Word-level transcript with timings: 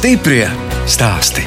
Stiprie 0.00 0.46
stāsti. 0.88 1.42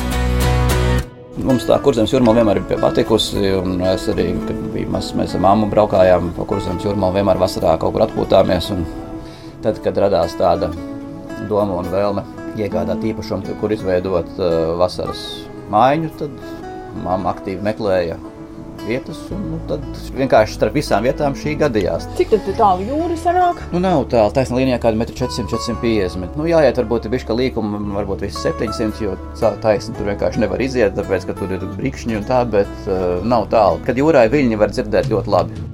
Mums 1.42 1.64
tā 1.66 1.80
kurzemes 1.82 2.12
jūrmā 2.14 2.36
vienmēr 2.38 2.60
ir 2.60 2.82
patikusi. 2.84 3.48
Es 3.90 4.04
arī, 4.14 4.28
kad 4.46 4.60
biju 4.76 4.92
mazs, 4.94 5.16
mēs 5.18 5.34
ar 5.34 5.42
mammu 5.42 5.72
braukājām 5.72 6.28
pa 6.36 6.46
kurzemes 6.52 6.86
jūrmā, 6.86 7.10
vienmēr 7.16 7.42
vasarā 7.42 7.72
kaut 7.82 7.96
kur 7.96 8.04
atpūtāmies. 8.06 8.68
Un 8.76 8.84
tad, 9.66 9.80
kad 9.82 9.98
radās 10.04 10.38
tāda 10.38 10.70
doma 11.50 11.80
un 11.80 11.90
vēlme 11.90 12.28
iegādāt 12.62 13.02
īpašumu, 13.10 13.58
kur 13.58 13.74
izveidot 13.74 14.30
uh, 14.38 14.76
vasaras 14.84 15.26
mājiņu, 15.74 16.14
tad 16.22 16.38
mamma 17.02 17.34
aktīvi 17.34 17.66
meklēja 17.66 18.22
vietas. 18.88 19.20
Un, 19.34 19.44
nu, 19.54 19.60
tad 19.70 19.84
vienkārši 20.18 20.58
starp 20.58 20.78
visām 20.78 21.06
vietām 21.08 21.36
šī 21.38 21.56
gadījās. 21.62 22.08
Cik 22.20 22.36
tālu 22.58 22.86
jūra 22.88 23.18
sanāk? 23.20 23.62
Nu, 23.74 23.82
nav 23.84 24.06
tālu. 24.12 24.34
Taisnā 24.36 24.62
līnijā 24.62 24.80
kāda 24.84 25.08
400, 25.10 25.48
450. 25.52 26.38
Nu, 26.40 26.48
jāiet, 26.50 26.80
varbūt 26.82 27.08
ir 27.08 27.16
bišķi 27.16 27.38
līkuma, 27.40 27.82
varbūt 28.00 28.26
visi 28.28 28.42
700, 28.46 29.04
jo 29.04 29.18
taisni 29.64 29.96
tur 29.98 30.12
vienkārši 30.12 30.44
nevar 30.44 30.64
iziet, 30.64 30.96
tāpēc, 30.98 31.28
ka 31.30 31.38
tur 31.40 31.54
ir 31.56 31.68
brīkšņi 31.78 32.20
un 32.20 32.26
tā, 32.30 32.44
bet 32.50 32.72
uh, 32.88 33.20
nav 33.26 33.50
tālu. 33.54 33.82
Kad 33.88 34.02
jūrā 34.02 34.28
ir 34.28 34.34
viļņi, 34.36 34.60
var 34.60 34.74
dzirdēt 34.74 35.12
ļoti 35.12 35.34
labi. 35.34 35.70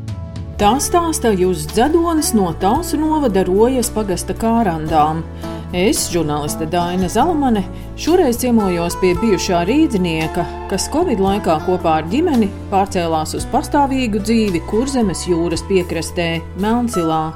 Tā 0.59 0.73
stāsta 0.83 1.29
Jūsu 1.31 1.69
dzedonis 1.71 2.33
no 2.35 2.49
Talsu 2.59 2.97
novada 2.99 3.45
Rojas 3.47 3.87
pagasta 3.95 4.35
kārandām. 4.35 5.21
Es, 5.69 6.07
žurnāliste 6.09 6.65
Dāna 6.65 7.05
Zalamane, 7.13 7.61
šoreiz 7.93 8.39
ciemojos 8.41 8.95
pie 8.97 9.11
bijušā 9.19 9.59
rīznieka, 9.69 10.41
kas 10.65 10.87
Covid 10.89 11.19
laikā 11.21 11.59
kopā 11.67 11.99
ar 11.99 12.07
ģimeni 12.09 12.47
pārcēlās 12.71 13.35
uz 13.37 13.45
pastāvīgu 13.51 14.17
dzīvi 14.23 14.63
Kurzemes 14.65 15.27
jūras 15.29 15.61
piekrastē, 15.69 16.39
Melncilā. 16.57 17.35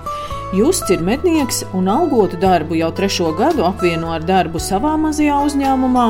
Justs 0.57 0.89
ir 0.95 1.05
mednieks 1.05 1.61
un 1.77 1.91
algotu 1.93 2.39
darbu 2.41 2.79
jau 2.79 2.89
trešo 2.97 3.29
gadu 3.37 3.67
apvieno 3.69 4.09
ar 4.17 4.25
darbu 4.25 4.57
savā 4.57 4.95
mazajā 4.97 5.37
uzņēmumā, 5.51 6.07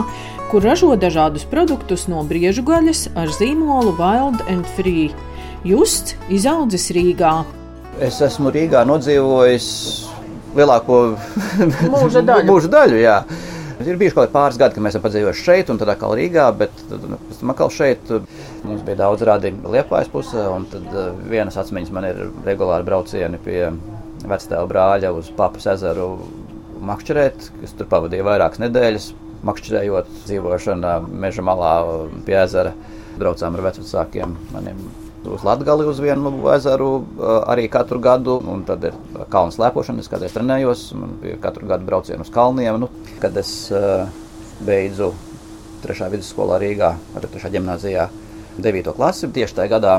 kur 0.48 0.64
ražo 0.64 0.94
dažādus 0.96 1.44
produktus 1.52 2.08
no 2.08 2.24
briežu 2.24 2.64
gaļas 2.64 3.10
ar 3.20 3.36
zīmolu 3.36 3.98
Wild 4.00 4.48
and 4.48 4.64
Free. 4.80 5.12
Justs 5.68 6.16
izaudzis 6.32 6.88
Rīgā. 6.96 7.36
Es 8.00 8.24
esmu 8.24 8.56
Rīgā 8.56 8.88
nodzīvojis 8.88 9.68
lielāko 10.58 11.02
mūža 11.94 12.24
daļu. 12.26 12.48
mūža 12.52 12.72
daļu 12.74 13.02
jā. 13.02 13.18
Ir 13.84 13.98
bijuši 14.00 14.16
kaut 14.16 14.28
kādi 14.28 14.36
pāris 14.36 14.58
gadi, 14.62 14.76
kad 14.76 14.86
mēs 14.86 14.94
esam 14.94 15.04
padzīvojuši 15.04 15.44
šeit, 15.44 15.72
un 15.74 15.80
tad 15.82 15.90
atkal 15.92 16.14
Rīgā, 16.16 16.46
bet 16.56 16.84
nu, 16.94 17.18
pēc 17.28 17.42
tam 17.42 17.52
atkal 17.52 17.74
šeit 17.74 18.14
mums 18.64 18.86
bija 18.86 19.00
daudz 19.02 19.26
rādījumu 19.28 19.74
Liepājas 19.74 20.12
pusē, 20.14 20.46
un 20.54 20.68
tad 20.72 20.86
uh, 20.94 21.10
vienas 21.28 21.58
atmiņas 21.60 21.92
man 21.96 22.08
ir 22.08 22.22
regulāri 22.46 22.88
braucieni 22.88 23.42
pie 23.44 23.60
vectēva 24.30 24.64
brāļa 24.70 25.12
uz 25.18 25.34
Papas 25.36 25.68
ezeru 25.74 26.14
makšķerēt, 26.88 27.52
kas 27.62 27.78
tur 27.80 27.92
pavadīja 27.92 28.28
vairākas 28.30 28.64
nedēļas, 28.64 29.12
makšķerējot 29.48 30.18
dzīvošana 30.24 30.98
meža 31.26 31.46
malā 31.46 31.78
pie 32.28 32.40
ezera. 32.46 32.76
Braucām 33.20 33.58
ar 33.58 33.68
vecākiem 33.68 34.38
maniem 34.56 35.03
uz 35.28 35.44
Latviju 35.46 35.90
uz 35.92 36.00
vienu 36.04 36.32
ezeru 36.54 36.90
arī 37.48 37.68
katru 37.72 38.00
gadu. 38.04 38.40
Un 38.50 38.66
tad 38.68 38.84
ir 38.90 38.98
kalnu 39.32 39.54
slēpošana, 39.56 40.04
es 40.04 40.12
kādreiz 40.12 40.34
trenējos. 40.36 40.90
Man 41.00 41.16
bija 41.22 41.38
katru 41.44 41.70
gadu 41.70 41.88
braucienu 41.88 42.26
uz 42.26 42.32
kalniem. 42.34 42.80
Nu, 42.82 42.90
kad 43.22 43.38
es 43.40 43.72
beidzu 44.64 45.14
trešā 45.84 46.10
vidusskolā 46.14 46.60
Rīgā, 46.62 46.94
ar 47.16 47.26
trešā 47.28 47.50
gimnāzijā, 47.52 48.08
9. 48.64 48.92
klasi, 48.96 49.28
tieši 49.36 49.58
tajā 49.58 49.72
gadā 49.74 49.96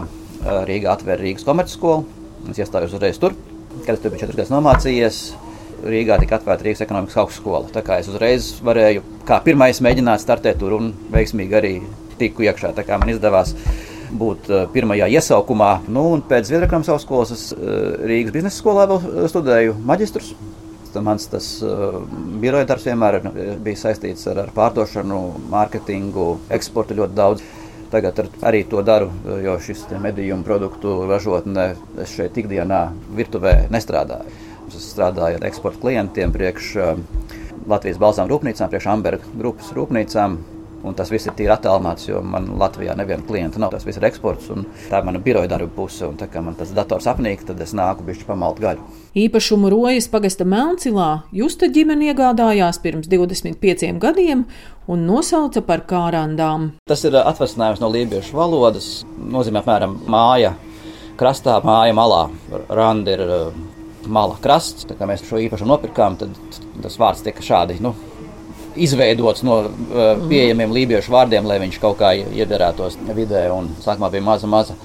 Rīgā 0.68 0.94
atvēra 0.94 1.20
Rīgas 1.20 1.44
komercskolu. 1.44 2.04
Es 2.52 2.60
iestājos 2.60 2.94
uzreiz 2.96 3.18
tur, 3.20 3.34
kad 3.84 3.96
es 3.96 4.00
tur 4.00 4.12
biju 4.12 4.22
četras 4.22 4.38
gadus 4.38 4.52
nomācījies. 4.54 5.20
Rīgā 5.84 6.16
tika 6.22 6.38
atvērta 6.38 6.64
Rīgas 6.64 6.80
ekonomikas 6.86 7.18
augstskola. 7.20 7.68
Tā 7.74 7.82
kā 7.84 7.98
es 8.00 8.08
uzreiz 8.08 8.54
varēju, 8.64 9.02
kā 9.28 9.40
pirmais, 9.44 9.82
mēģināt 9.84 10.22
startēt 10.22 10.56
tur 10.62 10.78
un 10.78 10.92
veiksmīgi 11.12 11.58
arī 11.58 11.72
tiku 12.16 12.46
iekšā. 12.46 12.72
Tā 12.76 12.86
kā 12.88 12.96
man 13.00 13.12
izdevās 13.12 13.52
būt 14.18 14.50
uh, 14.50 14.64
pirmajā 14.72 15.08
iesaukumā. 15.18 15.70
Nu, 15.92 16.04
pēc 16.28 16.48
Zviedrijas 16.48 16.90
augstskolas 16.94 17.34
es 17.34 17.48
uh, 17.54 17.96
Rīgas 18.06 18.34
biznesa 18.34 18.60
skolā 18.60 18.86
vēl 18.90 19.28
studēju 19.30 19.78
maģistrus. 19.86 20.34
Mans 21.02 21.26
tas 21.26 21.48
uh, 21.66 21.98
biroja 22.38 22.68
darbs 22.70 22.86
vienmēr 22.86 23.18
bija 23.64 23.80
saistīts 23.80 24.28
ar, 24.30 24.44
ar 24.44 24.54
pārdošanu, 24.54 25.20
mārketingu, 25.50 26.28
eksportu 26.54 26.98
ļoti 27.00 27.18
daudz. 27.18 27.44
Tagad 27.90 28.22
ar, 28.22 28.30
arī 28.50 28.62
to 28.66 28.80
daru, 28.82 29.10
jo 29.42 29.54
šis 29.62 29.84
medījumu 30.02 30.46
produktu 30.46 30.96
ražotne 31.10 31.74
es 32.02 32.14
šeit 32.14 32.38
ikdienā 32.42 32.88
virtuvē 33.14 33.68
nestrādāju. 33.74 34.30
Es 34.70 34.88
strādāju 34.94 35.38
ar 35.38 35.46
eksporta 35.50 35.82
klientiem, 35.82 36.32
priekš 36.34 36.70
uh, 36.78 36.94
Latvijas 37.70 38.00
balzām 38.00 38.30
rūpnīcām, 38.30 38.70
priekš 38.70 38.90
Amberga 38.92 39.34
grupas 39.34 39.70
rūpnīcām. 39.76 40.38
Un 40.84 40.96
tas 40.96 41.08
viss 41.12 41.24
ir 41.28 41.32
tīri 41.36 41.52
attēlināts, 41.54 42.08
jo 42.10 42.20
man 42.20 42.50
Latvijā 42.60 42.92
neviena 42.98 43.24
klienta 43.24 43.60
nav. 43.62 43.72
Tas 43.72 43.86
viss 43.86 43.96
ir 44.00 44.04
eksports, 44.08 44.50
un 44.52 44.66
tā 44.90 45.00
ir 45.00 45.08
mana 45.08 45.20
biroja 45.22 45.48
darba 45.50 45.70
puse. 45.72 46.04
Un 46.06 46.18
tā 46.20 46.28
kā 46.30 46.42
man 46.44 46.56
tas 46.58 46.74
dators 46.76 47.08
apnīk, 47.10 47.46
tad 47.48 47.60
es 47.64 47.72
nāku 47.76 48.04
bišķi 48.06 48.28
pamalt 48.28 48.60
gaļu. 48.62 48.84
Īpašumu 49.24 49.70
rojas 49.72 50.08
pagasta 50.10 50.44
Melncilā 50.48 51.08
Justa 51.32 51.70
ģimene 51.72 52.10
iegādājās 52.10 52.80
pirms 52.82 53.08
25 53.10 53.98
gadiem 54.02 54.44
un 54.90 55.04
nosauca 55.08 55.62
par 55.64 55.84
kārandām. 55.88 56.72
Tas 56.90 57.04
ir 57.08 57.16
atvasinājums 57.20 57.80
no 57.80 57.90
lībiešu 57.94 58.36
valodas. 58.36 58.88
Nozīmē 59.18 59.62
apmēram 59.62 60.00
māja 60.10 60.52
krastā, 61.20 61.60
māja 61.64 61.94
malā. 61.96 62.26
Randa 62.68 63.14
ir 63.14 63.24
mala 64.10 64.36
krasts. 64.42 64.84
Tā 64.88 64.96
kā 64.98 65.08
mēs 65.08 65.24
šo 65.24 65.40
īpašumu 65.46 65.72
nopirkām, 65.72 66.18
tad 66.20 66.34
tas 66.82 66.98
vārds 67.00 67.24
tika 67.24 67.44
šādi. 67.44 67.78
Nu, 67.84 67.94
izveidots 68.76 69.44
no 69.46 69.60
uh, 69.64 70.26
pieejamiem 70.28 70.72
lībiešu 70.74 71.12
vārdiem, 71.14 71.46
lai 71.48 71.60
viņš 71.62 71.80
kaut 71.82 71.98
kā 72.00 72.12
iederētos 72.16 72.98
vidē. 73.16 73.46
Un 73.54 73.72
sākumā 73.84 74.10
bija 74.12 74.26
maza, 74.26 74.50
maza 74.50 74.76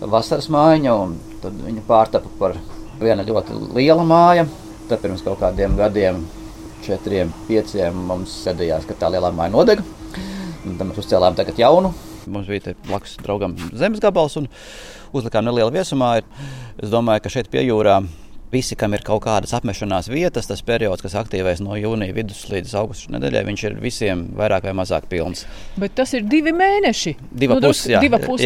vasaras 0.00 0.50
mājiņa, 0.52 0.94
un 1.04 1.16
tad 1.42 1.58
viņa 1.64 1.84
pārtapa 1.88 2.32
par 2.40 2.56
vienu 3.00 3.26
ļoti 3.28 3.58
lielu 3.76 4.06
māju. 4.08 4.48
Tad 4.88 5.00
pirms 5.00 5.24
kaut 5.24 5.40
kādiem 5.40 5.76
gadiem, 5.78 6.24
četriem, 6.84 7.30
pieciem, 7.48 8.02
mums 8.10 8.42
gadījās, 8.48 8.84
ka 8.88 8.96
tā 9.00 9.12
lielā 9.14 9.32
māja 9.34 9.54
nodega. 9.54 9.86
Un 10.64 10.76
tad 10.78 10.88
mēs 10.88 11.00
uzcēlām 11.04 11.36
tagad 11.38 11.60
jaunu. 11.60 11.92
Mums 12.30 12.48
bija 12.48 12.72
blakus 12.86 13.18
draugam 13.20 13.56
zemes 13.76 14.00
gabals 14.00 14.36
un 14.40 14.48
uzlikām 15.12 15.44
nelielu 15.44 15.72
viesumāju. 15.74 16.24
Es 16.80 16.92
domāju, 16.92 17.24
ka 17.24 17.32
šeit 17.32 17.50
pie 17.52 17.66
jūrām 17.66 18.08
Visi, 18.54 18.76
kam 18.78 18.92
ir 18.94 19.02
kaut 19.02 19.24
kādas 19.24 19.50
apmešanās 19.56 20.06
vietas, 20.12 20.46
tas 20.46 20.60
periods, 20.62 21.02
kas 21.02 21.16
aktīvēs 21.18 21.58
no 21.64 21.74
jūnija 21.74 22.14
vidus 22.14 22.44
līdz 22.52 22.74
augusta 22.78 23.10
nedēļai, 23.16 23.40
viņš 23.48 23.64
ir 23.66 23.74
visiem 23.82 24.20
vairāk 24.38 24.68
vai 24.68 24.74
mazāk 24.78 25.08
pilns. 25.10 25.42
Bet 25.80 25.96
tas 25.98 26.12
ir 26.14 26.22
divi 26.30 26.52
mēneši. 26.54 27.16
Divi 27.34 27.56
nu, 27.56 27.58
pusi, 27.64 27.90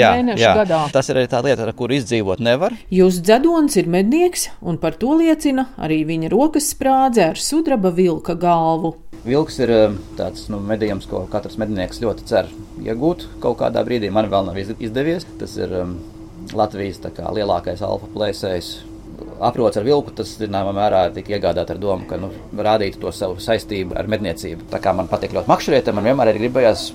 jā, 0.01 0.15
mēneši 0.17 0.47
jā. 0.47 0.55
gadā. 0.63 0.81
Tas 0.95 1.13
ir 1.13 1.21
arī 1.21 1.29
tā 1.29 1.43
lieta, 1.45 1.67
ar 1.67 1.75
kuru 1.77 1.99
izdzīvot 1.99 2.41
nevar. 2.41 2.73
Jūs 2.95 3.21
dzedonis 3.21 3.77
ir 3.77 3.93
mednieks, 3.93 4.49
un 4.65 4.81
par 4.81 4.97
to 4.97 5.13
liecina 5.21 5.69
arī 5.77 6.01
viņa 6.09 6.33
rokas 6.33 6.73
sprādze 6.73 7.29
ar 7.35 7.45
sudraba 7.45 7.93
vilka 7.93 8.39
galvu. 8.41 8.95
Vilks 9.29 9.61
ir 9.61 9.77
um, 9.77 10.03
tāds 10.17 10.49
nu, 10.49 10.63
medījums, 10.65 11.05
ko 11.11 11.27
katrs 11.29 11.61
mednieks 11.61 12.01
ļoti 12.01 12.31
cer 12.31 12.49
iegūt 12.81 13.29
kaut 13.45 13.61
kādā 13.61 13.85
brīdī. 13.85 14.09
Man 14.09 14.33
vēl 14.33 14.49
nav 14.49 14.57
izdevies. 14.57 15.29
Tas 15.37 15.61
ir 15.61 15.83
um, 15.83 15.99
Latvijas 16.57 17.03
kā, 17.13 17.29
lielākais 17.37 17.85
alfa 17.85 18.09
plēsējs 18.15 18.79
aprots 19.45 19.79
ar 19.79 19.87
vilku, 19.87 20.13
tas 20.15 20.37
zināmā 20.41 20.73
mērā 20.77 21.03
tika 21.15 21.37
iegādāts 21.37 21.75
ar 21.75 21.81
domu, 21.83 22.07
ka 22.09 22.19
nu, 22.21 22.31
rādītu 22.55 23.03
to 23.03 23.13
savu 23.15 23.39
saistību 23.43 23.97
ar 23.99 24.09
medniecību. 24.11 24.69
Tā 24.73 24.81
kā 24.83 24.95
man 24.97 25.11
patīk 25.11 25.37
ļoti 25.37 25.51
makšķerēt, 25.53 25.93
man 25.95 26.09
vienmēr 26.11 26.33
ir 26.33 26.41
gribējās 26.43 26.89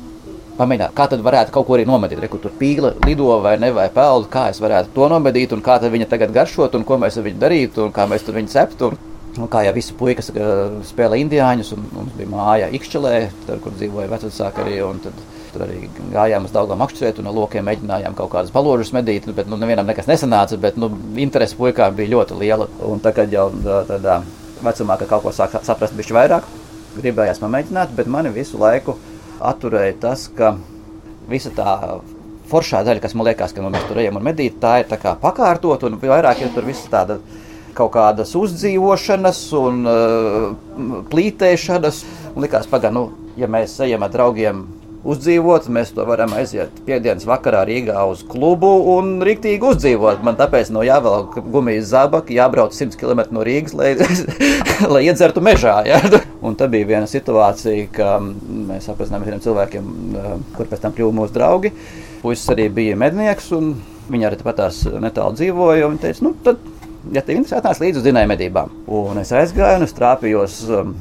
pamēģināt, 0.58 0.94
kā 0.98 1.08
tad 1.10 1.24
varētu 1.26 1.54
kaut 1.54 1.68
ko 1.68 1.78
arī 1.78 1.88
nomedīt. 1.90 2.22
Re, 2.22 2.30
tur 2.30 2.54
pīla 2.60 2.94
lido 3.08 3.30
vai 3.44 3.56
ne, 3.62 3.72
vai 3.76 3.88
peld, 3.94 4.30
kā 4.34 4.48
es 4.54 4.62
varētu 4.64 4.94
to 4.96 5.10
nomedīt, 5.12 5.56
un 5.56 5.64
kā 5.66 5.80
viņa 5.84 6.10
tagad 6.12 6.36
garšot, 6.36 6.78
un 6.78 6.86
ko 6.88 7.00
mēs 7.02 7.18
ar 7.18 7.28
viņu 7.28 7.42
darītu, 7.42 7.88
un 7.88 7.96
kā 7.96 8.08
mēs 8.10 8.26
tur 8.28 8.40
viņu 8.40 8.54
ceptu. 8.54 8.94
Un 9.34 9.48
kā 9.50 9.64
jau 9.66 9.72
visi 9.74 9.96
puikas 9.98 10.28
uh, 10.30 10.76
spēlē 10.86 11.18
indiāņus, 11.24 11.72
un 11.74 11.88
mums 11.90 12.12
bija 12.14 12.30
māja 12.30 12.68
Ikšķelē, 12.78 13.14
kur 13.64 13.74
dzīvoja 13.74 14.12
vecāki 14.12 14.62
arī. 14.62 14.76
Tad 15.02 15.24
Tur 15.54 15.66
arī 15.68 15.88
gājām 16.14 16.48
uz 16.48 16.54
Dāngām 16.54 16.80
makšķerēt 16.82 17.20
un 17.22 17.30
ar 17.30 17.36
lokiem 17.38 17.68
mēģinājām 17.70 18.16
kaut 18.18 18.32
kādas 18.34 18.54
balodžas 18.54 18.94
medīt, 18.96 19.28
bet 19.38 19.50
nu, 19.52 19.60
nevienam 19.62 19.86
nekas 19.90 20.10
nesanāca, 20.10 20.58
bet 20.62 20.80
nu, 20.82 20.90
interese 21.22 21.58
puikām 21.60 21.94
bija 21.98 22.16
ļoti 22.16 22.40
liela. 22.40 22.68
Un 22.90 23.04
tagad 23.04 23.34
jau 23.34 23.52
tādā 23.90 24.22
vecumā, 24.64 24.98
kad 24.98 25.12
kaut 25.12 25.28
ko 25.28 25.36
sāk 25.36 25.60
saprast 25.62 25.94
bišķi 25.98 26.18
vairāk, 26.18 26.50
gribējās 26.98 27.42
pamēģināt, 27.44 27.94
bet 27.98 28.10
mani 28.10 28.34
visu 28.34 28.58
laiku 28.62 28.98
atturēja 29.44 30.00
tas, 30.08 30.28
ka 30.34 30.56
visa 31.30 31.54
tā 31.54 32.00
foršā 32.52 32.84
daļa, 32.86 33.02
kas 33.04 33.16
man 33.18 33.28
liekas, 33.30 33.54
ka 33.56 33.64
nu, 33.64 33.72
mēs 33.74 33.86
tur 33.88 34.02
ejam 34.02 34.20
un 34.20 34.28
medīt, 34.28 34.60
tā 34.62 34.80
ir 34.82 34.90
tā 34.90 35.00
kā 35.02 35.16
pakārtot 35.20 35.86
un 35.88 35.98
vairāk 36.02 36.44
ir 36.44 36.54
tur 36.56 36.68
viss 36.68 36.90
tāda 36.92 37.20
kaut 37.74 37.94
kādas 37.96 38.34
uzdzīvošanas 38.38 39.42
un 39.58 39.82
uh, 39.90 41.04
plītēšanas. 41.10 42.04
Un 42.34 42.46
likās, 42.46 42.70
pagaidi, 42.70 42.94
nu, 42.98 43.08
ja 43.40 43.50
mēs 43.50 43.76
ejam 43.86 44.06
ar 44.06 44.14
draugiem 44.14 44.64
uzdzīvot. 45.08 45.68
Mēs 45.74 45.92
to 45.96 46.06
varam 46.08 46.34
aiziet 46.38 46.74
piekdienas 46.88 47.26
vakarā 47.28 47.64
Rīgā 47.68 48.04
uz 48.10 48.24
klubu 48.28 48.72
un 48.96 49.16
rīktīgi 49.26 49.68
uzdzīvot. 49.74 50.24
Man 50.26 50.38
tāpēc 50.40 50.72
no 50.74 50.84
jāvelk 50.86 51.38
gumijas 51.54 51.92
zābaki, 51.92 52.38
jābrauc 52.40 52.76
100 52.76 53.00
km 53.00 53.26
no 53.36 53.46
Rīgas, 53.46 53.76
lai, 53.78 53.94
lai 54.94 55.04
iedzertu 55.08 55.44
mežā. 55.44 55.80
Ja? 55.88 56.02
Un 56.44 56.58
tā 56.60 56.68
bija 56.72 56.90
viena 56.96 57.10
situācija, 57.10 57.88
ka 57.96 58.18
mēs 58.24 58.90
apzinājāmies 58.92 59.38
ar 59.38 59.44
cilvēkiem, 59.48 59.92
kur 60.58 60.70
pēc 60.72 60.84
tam 60.84 60.96
kļuva 60.96 61.18
mūsu 61.22 61.38
draugi. 61.38 61.74
Puisis 62.24 62.52
arī 62.54 62.70
bija 62.72 63.00
mednieks, 63.00 63.52
un 63.56 63.74
viņi 64.12 64.30
arī 64.30 64.40
patās 64.44 64.84
netālu 64.88 65.36
dzīvoja. 65.40 65.90
Viņi 65.92 66.04
teica, 66.04 66.26
nu, 66.28 66.34
tad, 66.44 66.60
ja 67.16 67.24
tev 67.24 67.40
interesē, 67.40 67.60
atnāc 67.60 67.82
līdzi 67.84 68.00
uz 68.00 68.06
dzinēju 68.08 68.32
medībām. 68.32 68.76
Un 69.00 69.20
es 69.24 69.32
aizgāju 69.36 69.82
un 69.82 69.88
es 69.88 69.96
trāpījos 69.98 70.60
um, 70.72 70.94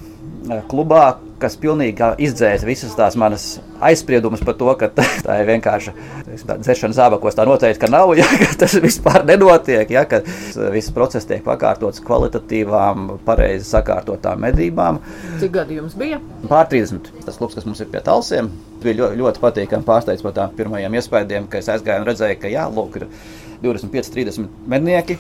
klubā, 0.71 1.05
kas 1.43 1.57
pilnīgi 1.61 2.13
izdzēsa 2.27 2.69
visas 2.69 2.95
tās 2.99 3.17
manas 3.19 3.47
aizspriedumus 3.83 4.43
par 4.47 4.57
to, 4.61 4.71
ka 4.79 4.89
tā 5.27 5.39
ir 5.43 5.49
vienkārši 5.51 5.95
dzeršana 6.53 6.97
zābakos. 6.97 7.37
Tā 7.39 7.47
noteikti 7.49 7.91
nav, 7.93 8.15
ja 8.21 8.27
tas 8.59 8.77
vispār 8.83 9.27
nenotiek, 9.29 9.91
ja 9.93 10.05
viss 10.75 10.95
process 10.95 11.29
tiek 11.29 11.45
pakārtots 11.47 12.03
kvalitatīvām, 12.07 13.19
pareizi 13.27 13.69
sakārtotām 13.71 14.43
medībām. 14.47 15.01
Cik 15.43 15.55
gadi 15.59 15.81
jums 15.81 15.97
bija? 15.99 16.21
Pār 16.51 16.69
30. 16.73 17.13
Tas 17.27 17.39
klubs, 17.41 17.59
kas 17.59 17.69
mums 17.69 17.83
ir 17.83 17.91
pie 17.93 18.03
talsiem, 18.05 18.51
bija 18.83 19.01
ļoti, 19.03 19.21
ļoti 19.23 19.43
patīkami 19.43 19.89
pārsteigts 19.89 20.25
par 20.27 20.37
tām 20.39 20.55
pirmajiem 20.59 20.99
iespējām, 20.99 21.49
ka 21.51 21.63
es 21.63 21.71
aizgāju 21.73 22.05
un 22.05 22.11
redzēju, 22.11 22.41
ka 22.43 22.53
jā, 22.53 22.67
lūk, 22.73 23.01
ir 23.01 23.09
25, 23.63 24.15
30 24.15 24.49
mednieki 24.71 25.19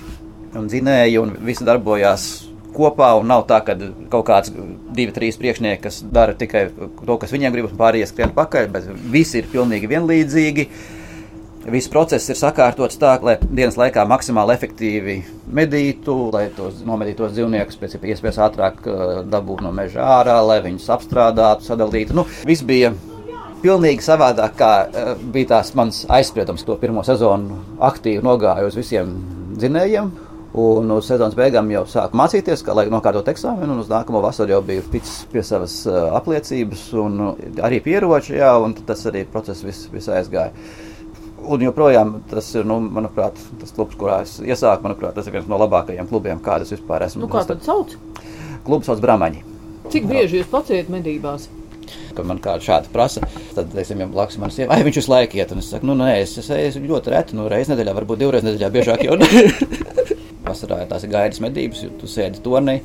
un 0.58 0.66
dzinēji, 0.68 1.20
un 1.22 1.36
visi 1.46 1.66
darbojās 1.66 2.30
kopā. 2.74 3.12
Nav 3.26 3.46
tā, 3.50 3.60
ka 3.66 3.76
kaut 4.12 4.26
kāds 4.28 4.52
divi, 4.96 5.12
trīs 5.14 5.38
priekšnieki, 5.40 5.82
kas 5.84 6.00
dara 6.04 6.34
tikai 6.38 6.68
to, 6.72 7.18
kas 7.20 7.34
viņiem 7.34 7.54
gribas, 7.54 7.74
un 7.74 7.80
pārējie 7.80 8.08
skrien 8.10 8.34
pakaļ, 8.36 8.68
bet 8.74 8.90
visi 9.12 9.40
ir 9.42 9.50
pilnīgi 9.52 9.90
vienlīdzīgi. 9.92 10.68
Viss 11.62 11.86
process 11.86 12.26
ir 12.26 12.34
sakārtots 12.34 12.98
tā, 12.98 13.12
lai 13.22 13.36
dienas 13.44 13.76
laikā 13.78 14.02
maksimāli 14.10 14.56
efektīvi 14.56 15.20
medītu, 15.54 16.16
lai 16.34 16.48
tos 16.56 16.80
nomedītos 16.86 17.36
dzīvniekus 17.36 17.78
pēc 17.78 17.94
iespējas 18.00 18.40
ātrāk 18.48 18.82
uh, 18.90 19.12
dabūtu 19.30 19.68
no 19.68 19.70
meža 19.76 20.02
ārā, 20.18 20.40
lai 20.42 20.58
viņus 20.64 20.88
apstrādātu, 20.96 21.68
sadalītu. 21.68 22.16
Nu, 22.18 22.26
viss 22.48 22.66
bija 22.66 22.90
pilnīgi 23.62 24.02
savādāk, 24.02 24.58
kā 24.58 24.72
uh, 24.88 25.12
bija 25.22 25.52
tās 25.54 25.70
mans 25.78 26.02
aizspriedums. 26.10 26.66
To 26.66 26.74
pirmo 26.82 27.06
sezonu 27.06 27.60
aktīvi 27.78 28.26
nogāju 28.26 28.72
uz 28.72 28.80
visiem 28.82 29.14
dzinējiem, 29.54 30.10
Un 30.52 30.90
uz 30.92 31.06
sezonas 31.08 31.32
beigām 31.32 31.70
jau 31.72 31.86
sāku 31.88 32.18
mācīties, 32.20 32.60
kā 32.64 32.74
lai 32.76 32.84
nokārtot 32.92 33.28
eksāmenu, 33.32 33.72
un 33.72 33.80
uz 33.80 33.88
nākamo 33.88 34.20
vasaru 34.20 34.52
jau 34.52 34.58
biju 34.68 34.82
ticis 34.92 35.22
pie 35.32 35.40
savas 35.48 35.78
uh, 35.88 36.10
apliecības, 36.18 36.82
un 37.00 37.22
arī 37.64 37.78
pieroči, 37.80 38.34
jā, 38.36 38.50
un 38.60 38.74
tas 38.76 39.06
arī 39.08 39.22
process 39.32 39.64
viss 39.64 39.88
vis 39.92 40.10
aizgāja. 40.12 40.52
Un 41.42 41.64
joprojām 41.64 42.18
tas 42.30 42.50
ir, 42.52 42.68
nu, 42.68 42.76
manuprāt, 42.84 43.40
tas 43.62 43.72
klubs, 43.74 43.96
kurā 43.98 44.20
es 44.26 44.36
iesāku, 44.44 44.84
manuprāt, 44.84 45.16
tas 45.16 45.26
ir 45.26 45.38
viens 45.38 45.48
no 45.48 45.56
labākajiem 45.62 46.10
klubiem, 46.12 46.44
kādas 46.44 46.74
vispār 46.76 47.08
esmu. 47.08 47.24
Nu, 47.24 47.32
kā 47.32 47.46
tad 47.48 47.64
sauc? 47.64 47.96
Klubs 48.68 48.92
sauc 48.92 49.00
Bramaņi. 49.02 49.42
Cik 49.88 50.04
bieži 50.10 50.42
jūs 50.42 50.52
paciet 50.52 50.92
medībās? 50.92 51.48
Kad 52.12 52.28
man 52.28 52.38
kāda 52.44 52.62
šāda 52.62 52.92
prasa, 52.92 53.24
tad, 53.56 53.72
teiksim, 53.72 54.04
jau 54.04 54.12
blakus 54.12 54.36
man 54.40 54.52
sieva, 54.52 54.76
ai, 54.76 54.84
viņš 54.84 55.00
uz 55.00 55.08
laiku 55.10 55.40
iet, 55.40 55.56
un 55.56 55.64
es 55.64 55.72
saku, 55.72 55.88
nu, 55.88 55.96
nē, 55.98 56.12
es, 56.22 56.36
es, 56.40 56.52
es 56.52 56.78
ļoti 56.78 57.12
reti, 57.12 57.36
nu, 57.36 57.48
reiz 57.50 57.72
nedēļā, 57.72 57.96
varbūt 57.96 58.20
divreiz 58.20 58.46
nedēļā 58.46 58.70
biežāk 58.76 59.04
jau. 59.08 59.16
Vasarā 60.52 60.84
tās 60.90 61.06
ir 61.06 61.12
gaidas 61.12 61.42
medības, 61.42 61.82
jo 61.86 61.90
tu 62.00 62.10
sēdi 62.10 62.42
turnī. 62.44 62.78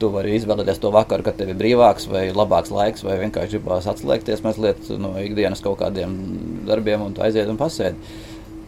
Tu 0.00 0.08
vari 0.08 0.32
izvēlēties 0.38 0.78
to 0.80 0.88
vakaru, 0.94 1.26
kad 1.26 1.36
tev 1.36 1.50
ir 1.52 1.58
brīvāks 1.60 2.06
vai 2.08 2.28
labāks 2.32 2.72
laiks, 2.72 3.04
vai 3.04 3.18
vienkārši 3.20 3.58
gribās 3.58 3.88
atslēgties 3.90 4.40
mazliet 4.46 4.88
no 5.00 5.12
ikdienas 5.20 5.60
kaut 5.64 5.80
kādiem 5.82 6.14
darbiem 6.68 7.04
un 7.04 7.18
aiziet 7.20 7.50
un 7.52 7.60
pasēdi. 7.60 8.14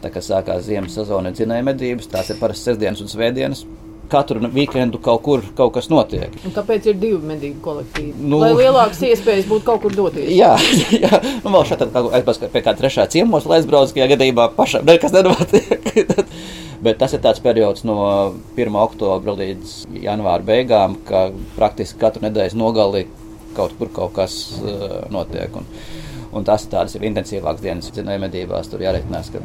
Tā 0.03 0.11
kā 0.13 0.21
sākās 0.21 0.67
ziemas 0.67 0.99
sezona, 0.99 1.33
dzinēja 1.33 1.65
medības, 1.71 2.11
tās 2.13 2.33
ir 2.35 2.41
parasti 2.41 2.73
sestdienas 2.73 3.01
un 3.01 3.09
svētdienas 3.13 3.65
katru 4.13 4.41
weekendu 4.53 5.01
kaut 5.01 5.23
kur 5.25 5.45
kaut 5.57 5.73
kas 5.77 5.89
notiek. 5.93 6.35
Un 6.45 6.55
kāpēc 6.55 6.91
ir 6.91 6.99
divi 7.01 7.21
medību 7.33 7.63
kolektīvi? 7.65 8.13
Nu, 8.21 8.43
Lai 8.43 8.53
lielākas 8.59 9.01
iespējas 9.09 9.49
būtu 9.49 9.67
kaut 9.71 9.85
kur 9.87 9.97
doties. 9.97 10.29
Jā, 10.37 10.53
jā. 11.05 11.23
Nu, 11.45 11.53
vēl 11.55 11.65
šeit 11.71 11.87
aizpēc 11.87 12.43
pie 12.45 12.65
kāda 12.65 12.79
trešā 12.83 13.09
ciemos, 13.15 13.49
lai 13.49 13.63
aizbrauc, 13.63 13.95
ja 13.97 14.11
gadījumā 14.13 14.51
pašam 14.59 14.85
nekas 14.89 15.17
nenotiek. 15.17 15.89
Bet 16.83 16.99
tas 16.99 17.13
ir 17.15 17.21
tāds 17.23 17.39
periods 17.43 17.85
no 17.87 17.97
1. 18.59 18.77
oktobra 18.83 19.37
līdz 19.39 19.75
janvāra 20.03 20.43
beigām, 20.43 20.97
ka 21.07 21.29
praktiski 21.55 22.01
katru 22.01 22.25
nedēļas 22.25 22.57
nogali 22.59 23.05
kaut 23.55 23.77
kur 23.79 23.91
kaut 23.95 24.17
kas 24.17 24.35
uh, 24.59 25.05
notiek. 25.13 25.55
Un, 25.55 25.69
un 26.33 26.49
tas 26.49 26.65
ir 26.65 26.73
tādas 26.73 26.99
intensīvākas 26.99 27.63
dienas, 27.63 27.93
zinājumā, 27.95 28.27
medībās. 28.27 28.71
Tur 28.73 28.83
jāreikinās, 28.83 29.31
ka 29.31 29.45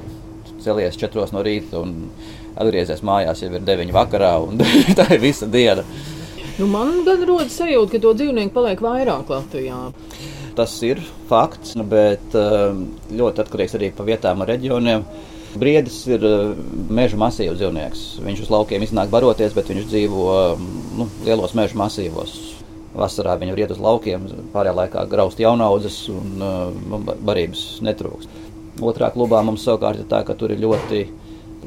celies 0.64 0.98
4 0.98 1.30
no 1.36 1.46
rīta 1.46 1.84
un 1.84 1.96
atgriezies 2.58 3.06
mājās 3.06 3.44
jau 3.44 3.52
ir 3.54 3.66
9 3.68 3.94
vakarā, 3.94 4.34
un 4.42 4.58
tā 4.98 5.10
ir 5.14 5.22
visa 5.22 5.46
diena. 5.46 5.86
Nu, 6.58 6.66
man 6.66 7.04
gan 7.06 7.22
rodas 7.30 7.54
sajūta, 7.60 7.94
ka 7.94 8.02
to 8.02 8.16
dzīvnieku 8.18 8.56
paliek 8.56 8.82
vairāk 8.82 9.30
Latvijā. 9.30 9.78
Tas 10.58 10.74
ir 10.82 11.04
fakts, 11.30 11.76
bet 11.86 12.34
uh, 12.34 12.72
ļoti 13.14 13.44
atkarīgs 13.44 13.78
arī 13.78 13.94
no 13.94 14.06
vietām 14.08 14.42
un 14.42 14.50
reģioniem. 14.50 15.10
Briedis 15.56 16.02
ir 16.10 16.24
eh, 16.28 16.58
meža 16.92 17.18
masīvu 17.20 17.56
dzīvnieks. 17.56 18.04
Viņš 18.26 18.44
uz 18.46 18.52
laukiem 18.52 18.84
iznāk 18.84 19.12
baroties, 19.14 19.56
bet 19.56 19.72
viņš 19.72 19.88
dzīvo 19.88 20.26
nu, 20.98 21.08
lielos 21.26 21.56
meža 21.58 21.80
masīvos. 21.80 22.36
Vasarā 22.98 23.38
viņi 23.38 23.54
ir 23.54 23.62
iet 23.64 23.72
uz 23.76 23.80
laukiem, 23.84 24.26
pārējā 24.54 24.74
laikā 24.80 25.06
graust 25.12 25.40
jaunaudzes 25.40 26.00
un 26.10 26.42
uh, 26.42 27.12
barības 27.22 27.78
netrūkst. 27.86 28.32
Otrā 28.82 29.12
klubā 29.14 29.44
mums 29.46 29.66
savukārt 29.68 30.02
ir 30.02 30.08
tā, 30.10 30.24
ka 30.26 30.34
tur 30.38 30.54
ir 30.54 30.64
ļoti 30.64 31.04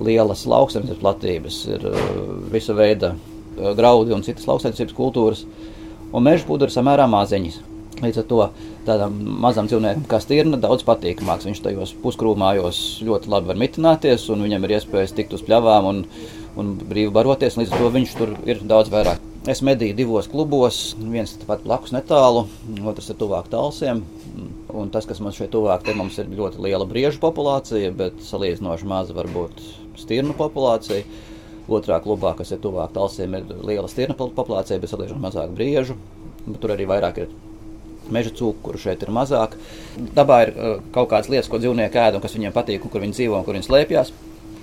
lielas 0.00 0.42
lauksaimniecības 0.50 1.02
platības, 1.02 1.60
ir 1.70 1.86
uh, 1.86 2.00
visa 2.50 2.74
veida 2.74 3.12
graudi 3.78 4.16
un 4.16 4.24
citas 4.26 4.48
lauksaimniecības 4.50 4.96
kultūras, 4.96 5.44
un 6.10 6.26
meža 6.26 6.48
ir 6.50 6.74
samērā 6.74 7.06
maziņas. 7.10 7.60
Līdz 7.98 8.20
ar 8.22 8.26
to 8.30 8.44
tādam 8.86 9.16
mazam 9.42 9.66
dzīvniekam, 9.68 10.04
kā 10.08 10.20
stirna, 10.22 10.60
daudz 10.60 10.84
patīkamāks. 10.88 11.48
Viņš 11.48 11.62
tajos 11.64 11.94
puskrūmājos 12.04 12.78
ļoti 13.04 13.32
labi 13.32 13.50
var 13.50 13.58
mitināties, 13.60 14.28
un 14.32 14.44
viņam 14.46 14.64
ir 14.64 14.76
iespējas 14.78 15.16
tikt 15.16 15.34
uz 15.36 15.42
pļavām 15.44 15.88
un, 15.90 16.04
un 16.60 16.70
brīvi 16.80 17.12
baroties. 17.12 17.58
Līdz 17.60 17.74
ar 17.74 17.82
to 17.82 17.90
viņš 17.96 18.14
tur 18.16 18.32
ir 18.48 18.62
daudz 18.70 18.92
vairāk. 18.94 19.26
Es 19.48 19.62
medīju 19.64 19.96
divos 19.96 20.28
klubos, 20.28 20.78
viens 21.00 21.32
pat 21.48 21.62
blakus 21.64 21.94
netālu, 21.96 22.44
otrs 22.88 23.08
ir 23.08 23.18
tuvāk 23.20 23.50
talsiem. 23.52 24.02
Un 24.76 24.92
tas, 24.92 25.08
kas 25.08 25.20
man 25.24 25.32
šeit 25.36 25.52
tuvāk, 25.54 25.84
te 25.84 25.96
mums 25.96 26.18
ir 26.20 26.28
ļoti 26.28 26.60
liela 26.60 26.86
briežu 26.88 27.20
populācija, 27.22 27.92
bet 27.96 28.20
salīdzinoši 28.24 28.88
maza 28.88 29.16
varbūt 29.16 29.60
stirnu 30.00 30.36
populācija. 30.36 31.04
Otrā 31.70 32.00
klubā, 32.04 32.34
kas 32.36 32.52
ir 32.52 32.60
tuvāk 32.60 32.92
talsiem, 32.96 33.36
ir 33.38 33.54
liela 33.64 33.88
stirnu 33.88 34.16
populācija, 34.20 34.80
bet 34.80 34.92
salīdzinoši 34.92 35.24
mazāk 35.24 35.54
briežu. 35.56 35.96
Bet 36.46 36.60
tur 36.60 36.76
arī 36.76 36.88
vairāk 36.88 37.24
ir 37.24 37.32
meža 38.12 38.32
cūku, 38.36 38.58
kuru 38.64 38.80
šeit 38.80 39.02
ir 39.04 39.12
mazāk. 39.14 39.56
Dabā 40.16 40.40
ir 40.46 40.54
uh, 40.54 40.76
kaut 40.94 41.10
kādas 41.12 41.30
lietas, 41.32 41.50
ko 41.50 41.60
dzīvnieki 41.62 42.00
ēd 42.00 42.18
un 42.18 42.24
kas 42.24 42.36
viņiem 42.36 42.54
patīk, 42.56 42.84
un 42.84 42.92
kur 42.92 43.04
viņi 43.04 43.18
dzīvo 43.18 43.38
un 43.38 43.46
kur 43.46 43.58
viņi 43.58 43.68
slēpjas. 43.68 44.14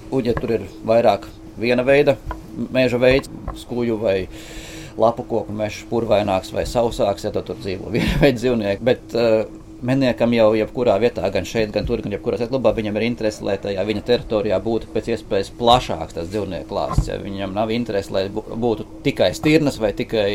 Un, 0.08 0.24
ja 0.24 0.34
tur 0.38 0.56
ir 0.58 0.66
vairāk 0.88 1.28
viena 1.60 1.86
veida 1.88 2.18
meža 2.74 3.00
veids, 3.02 3.30
skuju 3.62 4.00
vai 4.02 4.18
lapu 4.98 5.26
koku 5.28 5.54
mežs, 5.54 5.84
purvaināks 5.92 6.54
vai 6.56 6.66
sausāks, 6.66 7.28
ja 7.28 7.34
tur 7.36 7.60
dzīvo 7.60 7.92
viena 7.96 8.20
veida 8.24 8.42
dzīvnieki. 8.42 8.86
Bet, 8.88 9.08
uh, 9.16 9.64
Medniekam 9.78 10.32
jau 10.34 10.48
jebkurā 10.58 10.96
vietā, 10.98 11.28
gan 11.30 11.46
šeit, 11.46 11.70
gan 11.70 11.86
tur, 11.86 12.02
gan 12.02 12.16
jebkurā 12.16 12.48
klubā, 12.50 12.72
viņam 12.74 12.96
ir 12.98 13.04
interese, 13.12 13.44
lai 13.46 13.60
tajā 13.62 13.84
viņa 13.86 14.02
teritorijā 14.08 14.58
būtu 14.66 14.90
pēc 14.90 15.12
iespējas 15.14 15.52
plašāks 15.60 16.18
tas 16.18 16.32
dzīvnieku 16.32 16.66
klāsts. 16.72 17.12
Ja 17.12 17.20
viņam 17.22 17.54
nav 17.54 17.70
interese, 17.76 18.10
lai 18.16 18.24
būtu 18.34 18.88
tikai 19.06 19.30
stirnas 19.38 19.78
vai 19.78 19.92
tikai 19.94 20.32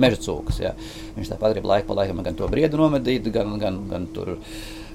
meža 0.00 0.20
cūkas. 0.26 0.60
Ja. 0.62 0.76
Viņš 1.16 1.32
tāpat 1.34 1.56
grib 1.56 1.66
laiku 1.68 1.90
pa 1.90 1.98
laikam 2.02 2.22
gan 2.24 2.38
to 2.38 2.48
briedu 2.52 2.80
nomedīt, 2.80 3.28
gan, 3.34 3.58
gan, 3.62 3.82
gan 3.90 4.08
tur. 4.14 4.36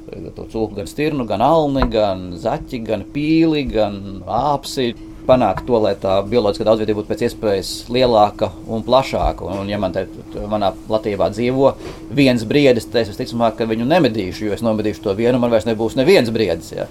To 0.08 0.46
cūku, 0.48 0.72
gan 0.78 0.88
stirnu, 0.88 1.26
gan 1.28 1.42
alni, 1.44 1.82
gan 1.92 2.30
zaķi, 2.40 2.80
gan 2.88 3.02
pīli, 3.12 3.66
gan 3.68 3.98
āpsi 4.24 4.94
panākt 5.28 5.66
to, 5.68 5.78
lai 5.84 5.94
tā 6.00 6.18
bioloģiskā 6.28 6.66
daudzveidība 6.68 7.02
būtu 7.02 7.12
pēc 7.12 7.24
iespējas 7.28 7.72
lielāka 7.92 8.50
un 8.72 8.84
plašāka. 8.88 9.46
Un, 9.48 9.64
un 9.64 9.72
ja 9.72 9.80
man 9.82 9.96
te 9.96 10.06
manā 10.50 10.72
platībā 10.88 11.30
dzīvo 11.34 11.74
viens 12.16 12.46
briedis, 12.48 12.88
tad 12.88 13.04
es 13.04 13.12
visticamāk, 13.12 13.58
ka 13.60 13.68
viņu 13.70 13.88
nemedīšu, 13.90 14.48
jo 14.48 14.56
es 14.56 14.64
nomedīšu 14.66 15.04
to 15.04 15.16
vienu, 15.18 15.42
man 15.44 15.52
vairs 15.54 15.68
nebūs 15.68 15.98
neviens 16.00 16.32
briedis. 16.34 16.72
Ja. 16.78 16.88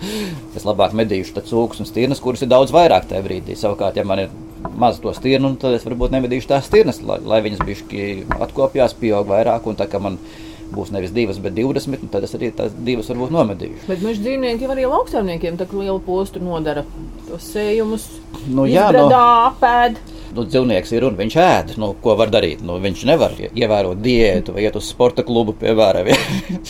Es 0.56 0.68
labāk 0.68 0.96
medīšu 0.96 1.40
cūkus 1.46 1.82
un 1.82 1.88
stirnas, 1.88 2.20
kuras 2.22 2.44
ir 2.44 2.52
daudz 2.52 2.74
vairāk 2.76 3.08
tajā 3.10 3.24
brīdī. 3.24 3.56
Savukārt, 3.58 3.96
ja 3.96 4.04
man 4.04 4.26
ir 4.26 4.36
maz 4.74 4.98
to 5.02 5.12
stirnu, 5.16 5.54
tad 5.60 5.76
es 5.76 5.86
varbūt 5.86 6.14
nemedīšu 6.16 6.50
tās 6.50 6.66
stirnas, 6.68 7.00
lai, 7.04 7.20
lai 7.24 7.42
viņas 7.44 7.64
bišķi 7.66 8.10
atkopjās, 8.46 8.96
pieaug 9.00 9.28
vairāk. 9.30 9.68
Un 9.70 9.78
tā 9.78 9.88
kā 9.90 10.00
man 10.02 10.18
būs 10.74 10.90
nevis 10.94 11.12
divas, 11.14 11.38
bet 11.42 11.54
20, 11.56 12.08
tad 12.12 12.26
es 12.26 12.34
arī 12.36 12.50
tās 12.54 12.74
divas 12.86 13.08
varbūt 13.12 13.32
nomedīšu. 13.34 13.86
Bet 13.86 14.02
meža 14.04 14.24
dzīvnieki 14.24 14.68
arī 14.72 14.88
lauksaimniekiem 14.90 15.58
tā 15.60 15.68
lielu 15.70 16.00
postu 16.02 16.42
nodara. 16.42 16.84
Tos 17.28 17.48
sējumus, 17.54 18.08
nu, 18.48 18.66
jā, 18.70 18.88
no, 18.94 19.06
apēd. 19.50 19.98
nu, 20.34 20.44
dzīvnieks 20.46 20.92
ir 20.96 21.06
un 21.08 21.18
viņš 21.18 21.38
ēd. 21.42 21.74
Nu, 21.82 21.92
ko 22.02 22.16
var 22.18 22.32
darīt? 22.34 22.62
Nu, 22.66 22.80
viņš 22.82 23.06
nevar 23.08 23.34
ievērot 23.46 24.02
diētu 24.02 24.56
vai 24.56 24.66
iet 24.66 24.78
uz 24.78 24.90
sporta 24.90 25.26
klubu, 25.26 25.54
piemēram. 25.60 26.10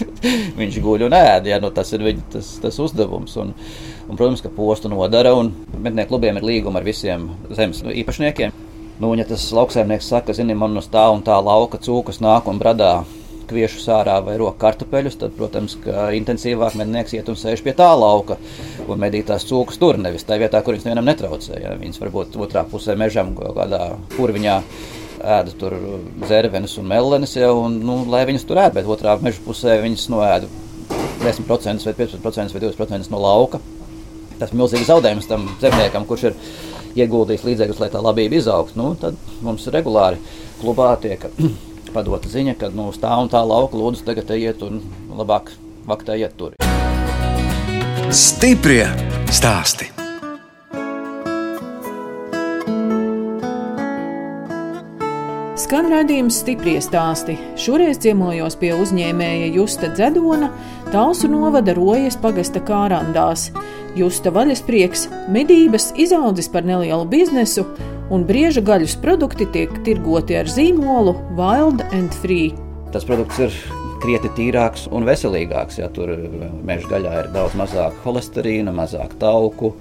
viņš 0.60 0.80
guļ 0.84 1.08
un 1.08 1.16
ēd. 1.16 1.52
Ja, 1.52 1.60
nu, 1.62 1.72
tas 1.74 1.92
ir 1.96 2.04
viņa 2.06 2.32
tas, 2.36 2.56
tas 2.62 2.80
uzdevums. 2.82 3.36
Un, 3.40 3.54
un, 4.08 4.16
protams, 4.16 4.42
ka 4.44 4.52
postu 4.52 4.90
nodara. 4.92 5.34
Mednieku 5.76 6.14
klubiem 6.14 6.40
ir 6.40 6.46
līguma 6.46 6.80
ar 6.80 6.86
visiem 6.86 7.28
zemes 7.50 7.82
īpašniekiem. 7.82 8.54
Nu, 9.02 9.12
ja 9.18 9.26
tas 9.28 9.44
lauksaimnieks 9.52 10.08
saka, 10.08 10.32
zini, 10.36 10.56
man 10.56 10.78
uz 10.80 10.88
tā 10.88 11.04
un 11.12 11.20
tā 11.24 11.36
lauka 11.44 11.80
cūkas 11.82 12.22
nāk 12.24 12.48
un 12.48 12.60
bradā 12.62 13.02
kviešu 13.46 13.80
sārā 13.82 14.16
vai 14.24 14.36
roka 14.40 14.58
kartupeļus, 14.64 15.18
tad, 15.20 15.34
protams, 15.36 15.76
ka 15.84 16.08
intensīvāk 16.16 16.76
mednieks 16.80 17.14
iet 17.14 17.28
un 17.30 17.38
sēž 17.38 17.62
pie 17.62 17.76
tā 17.78 17.88
lauka 17.94 18.38
un 18.86 19.00
medī 19.02 19.22
tās 19.26 19.46
cūkas 19.46 19.78
tur, 19.82 20.00
nevis 20.00 20.26
tajā 20.26 20.46
vietā, 20.46 20.62
kur 20.64 20.74
viņas 20.74 20.88
nevienam 20.88 21.10
netraucē. 21.10 21.60
Ja. 21.62 21.74
Viņas 21.78 22.02
varbūt 22.02 22.38
otrā 22.42 22.64
pusē 22.66 22.96
mežam 22.98 23.34
kaut 23.38 23.54
kādā 23.58 23.82
purviņā 24.16 24.56
ēda 25.36 25.54
tur 25.60 25.76
zērvenes 26.28 26.76
un 26.80 26.90
mellenes, 26.90 27.36
ja, 27.38 27.52
un, 27.54 27.80
nu, 27.86 28.00
lai 28.10 28.24
viņas 28.28 28.48
tur 28.48 28.60
ēd, 28.64 28.76
bet 28.76 28.90
otrā 28.96 29.16
meža 29.22 29.44
pusē 29.44 29.78
viņas 29.84 30.08
noēda 30.12 30.50
10% 31.22 31.86
vai 31.86 31.96
15% 32.00 32.56
vai 32.56 32.64
20% 32.68 33.12
no 33.12 33.22
lauka. 33.22 33.60
Tas 34.40 34.52
ir 34.52 34.60
milzīgs 34.60 34.90
zaudējums 34.90 35.28
tam 35.30 35.48
zemniekam, 35.62 36.06
kurš 36.08 36.28
ir 36.30 36.40
ieguldījis 36.96 37.44
līdzekļus, 37.46 37.80
lai 37.82 37.90
tā 37.92 38.02
labība 38.04 38.38
izaugtu. 38.40 38.78
Nu, 38.80 38.92
tad 39.00 39.18
mums 39.44 39.66
regulāri 39.72 40.20
klubā 40.60 40.92
tiek 41.02 41.28
padota 41.96 42.30
ziņa, 42.32 42.56
ka 42.60 42.72
nu, 42.74 42.88
tā 43.00 43.12
un 43.20 43.32
tā 43.32 43.42
lauka 43.46 43.78
lūdzu 43.80 44.06
tagad 44.06 44.32
iet 44.36 44.64
un 44.66 44.80
labāk 45.16 45.52
vaktējiet 45.88 46.38
tur. 46.38 46.56
Stiprie 48.14 48.86
stāsti! 49.34 49.96
Skan 55.66 55.88
redzējums 55.90 56.36
stipri 56.44 56.76
stāsti. 56.78 57.34
Šoreiz 57.58 57.98
ciemojos 58.04 58.54
pie 58.60 58.68
uzņēmēja 58.76 59.48
Justa 59.56 59.88
Dzedona, 59.90 60.52
Talsu 60.92 61.26
novada 61.32 61.74
Rojas 61.74 62.14
pagasta 62.22 62.60
kārandās. 62.62 63.48
Justa 63.96 64.28
vaļasprieks, 64.28 65.06
medības 65.32 65.86
izaudzis 65.96 66.50
par 66.52 66.66
nelielu 66.68 67.06
biznesu, 67.08 67.62
un 68.12 68.26
brieža 68.28 68.60
gaļas 68.60 68.92
produkti 69.00 69.46
tiek 69.54 69.70
tirgoti 69.86 70.36
ar 70.36 70.50
zīmolu 70.52 71.14
Wild 71.38 71.80
and 71.96 72.12
Free. 72.20 72.50
Tas 72.92 73.06
produkts 73.08 73.40
ir 73.40 73.56
krietni 74.02 74.28
tīrāks 74.36 74.84
un 74.92 75.06
veselīgāks. 75.08 75.78
Ja 75.80 75.88
tur 75.92 76.12
meža 76.68 76.90
gaļā 76.90 77.14
ir 77.22 77.30
daudz 77.32 77.56
mazāk 77.56 77.96
holesterīna, 78.04 78.74
mazāk 78.76 79.16
tauku, 79.22 79.72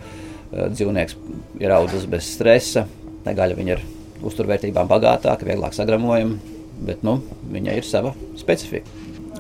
dzīvnieks 0.54 1.18
ir 1.60 1.76
audzis 1.76 2.08
bez 2.08 2.30
stresa, 2.38 2.86
tā 3.26 3.36
gaļa 3.36 3.68
ir 3.68 3.84
uzturvērtībām 4.26 4.88
bagātāka, 4.88 5.44
vieglāk 5.44 5.76
sagramojama, 5.76 6.40
bet 6.88 7.04
nu, 7.04 7.18
viņai 7.52 7.76
ir 7.82 7.90
sava 7.90 8.16
specifika. 8.40 8.88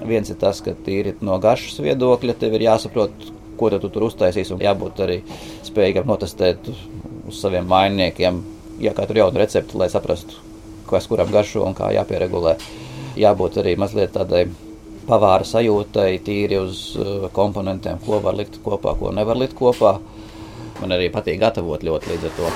Viens 0.04 0.28
ir 0.28 0.36
tas, 0.36 0.60
ka 0.60 0.76
tīri 0.86 1.16
no 1.24 1.40
garšas 1.40 1.80
viedokļa 1.80 2.36
tev 2.44 2.60
ir 2.60 2.68
jāsaprot, 2.68 3.32
ko 3.60 3.70
tu 3.74 3.90
tur 3.90 4.08
uztaisīsi, 4.10 4.54
un 4.56 4.64
jābūt 4.64 5.02
arī 5.06 5.22
spējīgam 5.66 6.10
notestēt 6.10 6.70
uz 6.72 7.40
saviem 7.40 7.68
mainniekiem, 7.70 8.42
ja 8.84 8.94
katru 8.98 9.24
jaunu 9.24 9.42
recepti, 9.42 9.78
lai 9.80 9.90
saprastu, 9.92 10.42
kas 10.90 11.08
kuram 11.10 11.32
garšo 11.34 11.66
un 11.66 11.78
kā 11.78 11.92
jāpieregulē. 11.96 12.56
Jābūt 13.20 13.62
arī 13.62 13.76
mazliet 13.80 14.14
tādai 14.16 14.46
pavāra 15.08 15.46
sajūtai, 15.48 16.10
tīri 16.26 16.60
uz 16.60 16.82
uh, 17.00 17.28
komponentiem, 17.34 18.02
ko 18.06 18.20
var 18.24 18.38
likt 18.38 18.60
kopā, 18.66 18.96
ko 19.00 19.14
nevar 19.16 19.40
likt 19.40 19.56
kopā. 19.58 19.98
Man 20.82 20.92
arī 20.92 21.08
patīk 21.14 21.40
gatavot 21.40 21.86
ļoti 21.86 22.12
līdz 22.12 22.28
ar 22.30 22.36
to. 22.40 22.52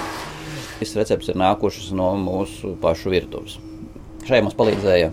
Šis 0.80 0.96
recepts 1.00 1.32
ir 1.32 1.40
nākušas 1.40 1.92
no 1.96 2.12
mūsu 2.20 2.76
pašu 2.82 3.12
virtuves. 3.14 3.58
Šai 4.28 4.42
mums 4.44 4.58
palīdzēja 4.60 5.12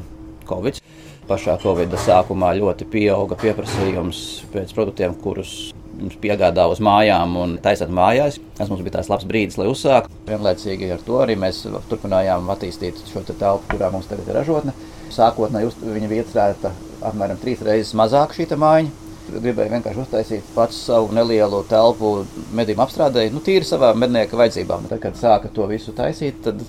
Covid. 0.48 0.80
Pašā 1.26 1.56
Covid 1.58 1.94
sākumā 1.98 2.52
ļoti 2.54 2.86
pieauga 2.90 3.34
pieprasījums 3.40 4.20
pēc 4.52 4.74
produktiem, 4.76 5.16
kurus 5.18 5.72
mums 5.96 6.18
piegādā 6.22 6.66
uz 6.70 6.78
mājām 6.84 7.34
un 7.40 7.56
taisot 7.62 7.90
mājās. 7.90 8.36
Tas 8.58 8.70
mums 8.70 8.84
bija 8.86 8.98
tāds 8.98 9.10
labs 9.10 9.26
brīdis, 9.26 9.56
lai 9.58 9.66
uzsāktu. 9.72 10.12
Vienlaicīgi 10.28 10.92
ar 10.94 11.02
to 11.06 11.18
arī 11.24 11.34
mēs 11.40 11.64
turpinājām 11.90 12.46
attīstīt 12.54 13.00
šo 13.10 13.24
telpu, 13.32 13.72
kurā 13.72 13.90
mums 13.94 14.06
tagad 14.10 14.28
ir 14.30 14.38
ražotne. 14.38 14.76
Sākotnēji 15.16 15.72
viņa 15.82 16.12
bija 16.12 16.22
iecerēta 16.26 16.72
apmēram 17.10 17.42
trīs 17.42 17.64
reizes 17.66 17.96
mazāk 17.98 18.36
šī 18.36 18.48
mājiņa 18.54 19.02
gribēju 19.26 19.72
vienkārši 19.72 20.02
uztaisīt 20.04 20.50
pats 20.54 20.78
savu 20.86 21.10
nelielu 21.16 21.64
telpu 21.70 22.12
medību 22.54 22.84
apstrādēji, 22.84 23.34
nu, 23.34 23.42
tīri 23.42 23.66
savām 23.66 23.98
mednieka 23.98 24.38
vajadzībām. 24.38 24.86
Tad, 24.90 25.02
kad 25.02 25.18
sāka 25.18 25.50
to 25.50 25.66
visu 25.70 25.94
taisīt, 25.96 26.38
tad 26.46 26.62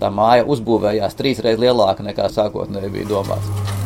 tā 0.00 0.12
māja 0.12 0.44
uzbūvējās 0.44 1.16
trīs 1.16 1.40
reizes 1.44 1.64
lielāka 1.64 2.04
nekā 2.06 2.28
sākotnēji 2.36 2.94
bija 2.98 3.12
domāts. 3.16 3.85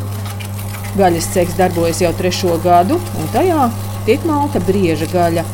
Gaļas 0.98 1.30
ceks 1.34 1.58
darbojas 1.58 2.02
jau 2.02 2.12
trešo 2.18 2.58
gadu, 2.64 2.98
un 3.20 3.30
tajā 3.34 3.68
tiek 4.08 4.24
malta 4.26 4.62
brieža 4.66 5.10
gaļa. 5.12 5.46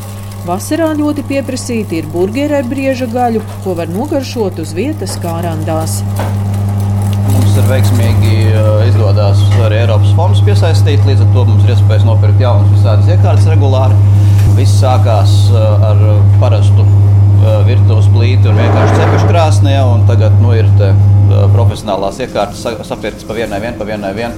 Vasarā 0.47 0.93
ļoti 0.97 1.25
pieprasīta 1.27 1.97
ir 1.97 2.09
burgeri 2.13 2.61
ar 2.61 2.67
brieža 2.69 3.09
gaļu, 3.11 3.43
ko 3.65 3.75
var 3.77 3.91
nogaršot 3.91 4.63
uz 4.63 4.73
vietas 4.77 5.19
kā 5.21 5.39
randās 5.45 6.01
ir 7.57 7.65
veiksmīgi 7.71 8.33
izdodas 8.85 9.39
arī 9.65 9.81
Eiropas 9.81 10.11
fondus 10.17 10.43
piesaistīt. 10.45 11.01
Līdz 11.07 11.23
ar 11.25 11.31
to 11.33 11.45
mums 11.49 11.63
ir 11.65 11.73
iespējas 11.73 12.05
nopirkt 12.05 12.41
jaunas 12.43 12.69
visādas 12.73 13.09
iekārtas 13.09 13.47
regulāri. 13.49 13.97
Viss 14.57 14.77
sākās 14.81 15.33
ar 15.55 16.03
parastu 16.41 16.85
virtuves 17.67 18.09
plīti 18.13 18.49
un 18.51 18.61
vienkārši 18.61 18.99
cepšu 19.01 19.31
krāsnī. 19.31 19.73
Tagad 20.09 20.37
nu, 20.43 20.53
ir 20.57 20.69
te, 20.77 20.91
profesionālās 21.55 22.21
iekārtas 22.25 22.61
sapirktas 22.87 23.25
pa 23.27 23.37
vienai, 23.37 23.61
vien, 23.63 23.77
pa 23.79 23.89
vienai. 23.89 24.13
Vien. 24.17 24.37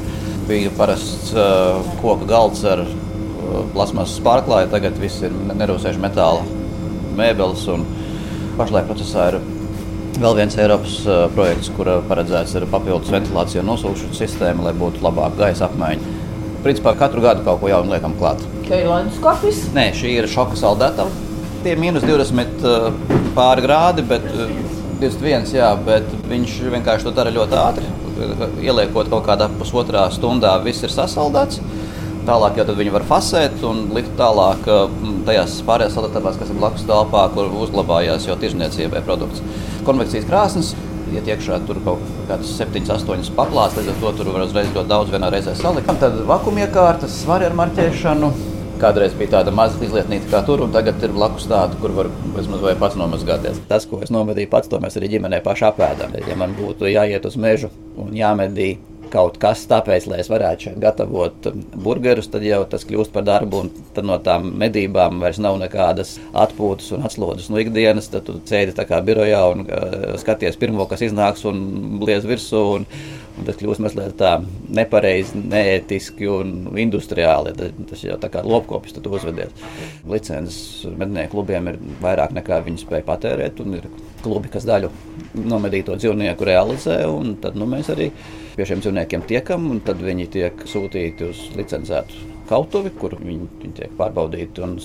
Bija 0.50 0.72
parasts 0.74 1.30
koka 2.02 2.26
galds 2.30 2.64
ar 2.66 2.82
plasmasas 3.76 4.18
pārklāju, 4.26 4.72
tagad 4.74 4.98
viss 4.98 5.22
ir 5.26 5.36
nerūsējuši 5.54 6.02
metāla 6.02 6.42
mēbeles. 7.20 7.68
Pašlaik 8.58 8.90
procesā 8.90 9.30
ir 9.30 9.40
Vēl 10.20 10.36
viens 10.36 10.56
Eiropas 10.60 10.96
uh, 11.08 11.22
projekts, 11.32 11.70
kur 11.78 11.88
paredzēts 12.10 12.52
ir 12.60 12.66
papildus 12.68 13.12
ventilācija 13.14 13.62
un 13.62 13.70
nosūkšanas 13.72 14.20
sistēma, 14.20 14.66
lai 14.66 14.74
būtu 14.76 15.00
labāka 15.06 15.46
gaisa 15.46 15.70
apmaiņa. 15.70 16.16
Principā 16.66 16.92
katru 17.00 17.24
gadu 17.24 17.46
kaut 17.46 17.62
ko 17.62 17.70
jaunu 17.72 17.94
liekam 17.94 18.18
klāt. 18.20 18.44
Tā 18.66 18.82
ir 18.82 18.90
skats? 19.16 19.62
Nē, 19.78 19.86
šī 19.96 20.18
ir 20.18 20.28
šoka 20.28 20.60
saldētava. 20.60 21.14
Tie 21.64 21.72
ir 21.72 21.80
mīnus 21.80 22.04
20 22.04 22.68
uh, 22.68 22.90
pāri 23.38 23.64
grādi, 23.64 24.04
bet 24.12 24.28
uh, 24.34 24.52
21, 25.00 25.48
jā, 25.56 25.72
bet 25.88 26.12
viņš 26.28 26.58
vienkārši 26.76 27.08
to 27.08 27.16
dara 27.16 27.32
ļoti 27.32 27.60
ātri. 27.62 27.94
Ieliekot 28.64 29.10
kaut 29.12 29.26
kādā 29.28 29.50
pusotrā 29.60 30.08
stundā, 30.14 30.58
viss 30.64 30.84
ir 30.86 30.94
sasaldēts. 30.94 31.62
Tālāk 32.28 32.60
jau 32.60 32.66
viņi 32.78 32.92
var 32.94 33.06
fasēt 33.10 33.64
un 33.66 33.88
likt 33.96 34.12
tālāk 34.20 34.68
tajās 35.26 35.56
pārējās 35.66 35.96
saldētavās, 35.96 36.38
kas 36.38 36.52
ir 36.52 36.60
blakus 36.60 36.86
telpā, 36.90 37.24
kur 37.34 37.50
uzglabājās 37.64 38.28
jau 38.28 38.38
tirzniecībai 38.38 39.02
produkts 39.08 39.42
konvekcijas 39.88 40.28
krāsnes. 40.30 40.76
Iet 41.10 41.26
iekšā 41.26 41.64
tur 41.66 41.80
kaut 41.82 42.04
kādas 42.30 42.52
7, 42.60 42.84
8 42.86 43.34
paklātes, 43.38 43.80
līdz 43.80 43.96
ar 43.96 43.98
to 44.04 44.14
tur 44.20 44.30
var 44.36 44.46
uzreiz 44.46 44.70
ļoti 44.76 44.92
daudz 44.92 45.16
vienā 45.16 45.32
reizē 45.34 45.56
salikt. 45.58 45.90
Tad 46.04 46.22
vakumiekārtas, 46.30 47.24
svari 47.24 47.50
ar 47.50 47.58
marķēšanu. 47.58 48.30
Kādreiz 48.80 49.16
bija 49.20 49.34
tāda 49.34 49.52
maza 49.52 49.80
izlietnīca 49.84 50.30
kā 50.32 50.40
tur, 50.48 50.62
un 50.64 50.72
tagad 50.72 51.02
ir 51.04 51.12
blakus 51.12 51.50
tāda, 51.52 51.76
kur 51.82 51.92
var 51.98 52.08
bezmaz 52.36 52.62
vai 52.64 52.78
pats 52.80 52.96
nomazgāties. 53.00 53.60
Tas, 53.68 53.88
ko 53.90 54.00
es 54.06 54.14
nomedīju 54.14 54.52
pats, 54.54 54.72
to 54.72 54.80
mēs 54.80 54.96
arī 54.96 55.10
ģimenē 55.18 55.42
paši 55.44 55.68
apēdām. 55.68 56.16
Ja 56.30 56.38
man 56.40 56.56
būtu 56.56 56.88
jāiet 56.88 57.28
uz 57.28 57.36
mežu 57.36 57.74
un 58.00 58.16
jāmedī 58.16 58.78
kaut 59.12 59.40
kas 59.42 59.64
tāpēc, 59.70 60.08
lai 60.10 60.20
es 60.24 60.30
varētu 60.32 60.68
šeit 60.68 60.80
gatavot 60.82 61.50
burgerus, 61.84 62.30
tad 62.32 62.46
jau 62.46 62.62
tas 62.70 62.86
kļūst 62.88 63.14
par 63.14 63.26
darbu, 63.28 63.64
un 63.66 63.72
tad 63.96 64.08
no 64.08 64.20
tām 64.24 64.52
medībām 64.62 65.20
vairs 65.24 65.42
nav 65.42 65.58
nekādas 65.62 66.16
atpūtas 66.38 66.94
un 66.96 67.08
atslodzes 67.10 67.50
no 67.52 67.60
ikdienas. 67.62 68.10
Tad 68.14 68.28
tu 68.28 68.38
sēdi 68.50 68.76
tā 68.78 68.86
kā 68.90 69.02
birojā 69.06 69.42
un 69.54 69.66
uh, 69.66 70.14
skaties 70.22 70.60
pirmo, 70.62 70.88
kas 70.90 71.04
iznāks 71.10 71.46
un 71.50 72.00
bliez 72.02 72.28
virsū. 72.30 72.64
Un 72.80 72.88
tas 73.48 73.60
kļūst 73.60 73.84
mazliet 73.84 74.16
tā 74.20 74.36
nepareizi, 74.76 75.40
neētiski 75.40 76.30
un 76.32 76.54
industriāli. 76.80 77.56
Tas 77.90 78.04
jau 78.06 78.18
tā 78.22 78.32
kā 78.34 78.44
lopkopis 78.46 78.96
tad 78.98 79.08
uzvedies. 79.10 79.54
Licences 80.10 80.88
mednieku 81.00 81.38
klubiem 81.38 81.72
ir 81.72 81.80
vairāk 82.04 82.34
nekā 82.38 82.62
viņi 82.66 82.84
spēj 82.84 83.06
patērēt, 83.08 83.62
ir 83.80 83.90
klubi, 84.24 84.52
kas 84.52 84.68
daļu 84.68 84.92
nomedīto 85.40 85.96
dzīvnieku 86.00 86.48
realizē, 86.48 87.02
un 87.10 87.38
tad 87.44 87.58
nu, 87.60 87.68
mēs 87.70 87.92
arī 87.94 88.10
pie 88.56 88.66
šiem 88.68 88.82
dzīvniekiem 88.84 89.24
tiekam, 89.30 89.70
un 89.72 89.80
tad 89.86 90.02
viņi 90.04 90.28
tiek 90.34 90.68
sūtīti 90.68 91.30
uz 91.30 91.46
licencētu 91.56 92.28
kautuvi, 92.50 92.92
kur 92.98 93.14
viņi, 93.20 93.48
viņi 93.62 93.76
tiek 93.78 93.92
pārbaudīti 94.00 94.64
un 94.66 94.78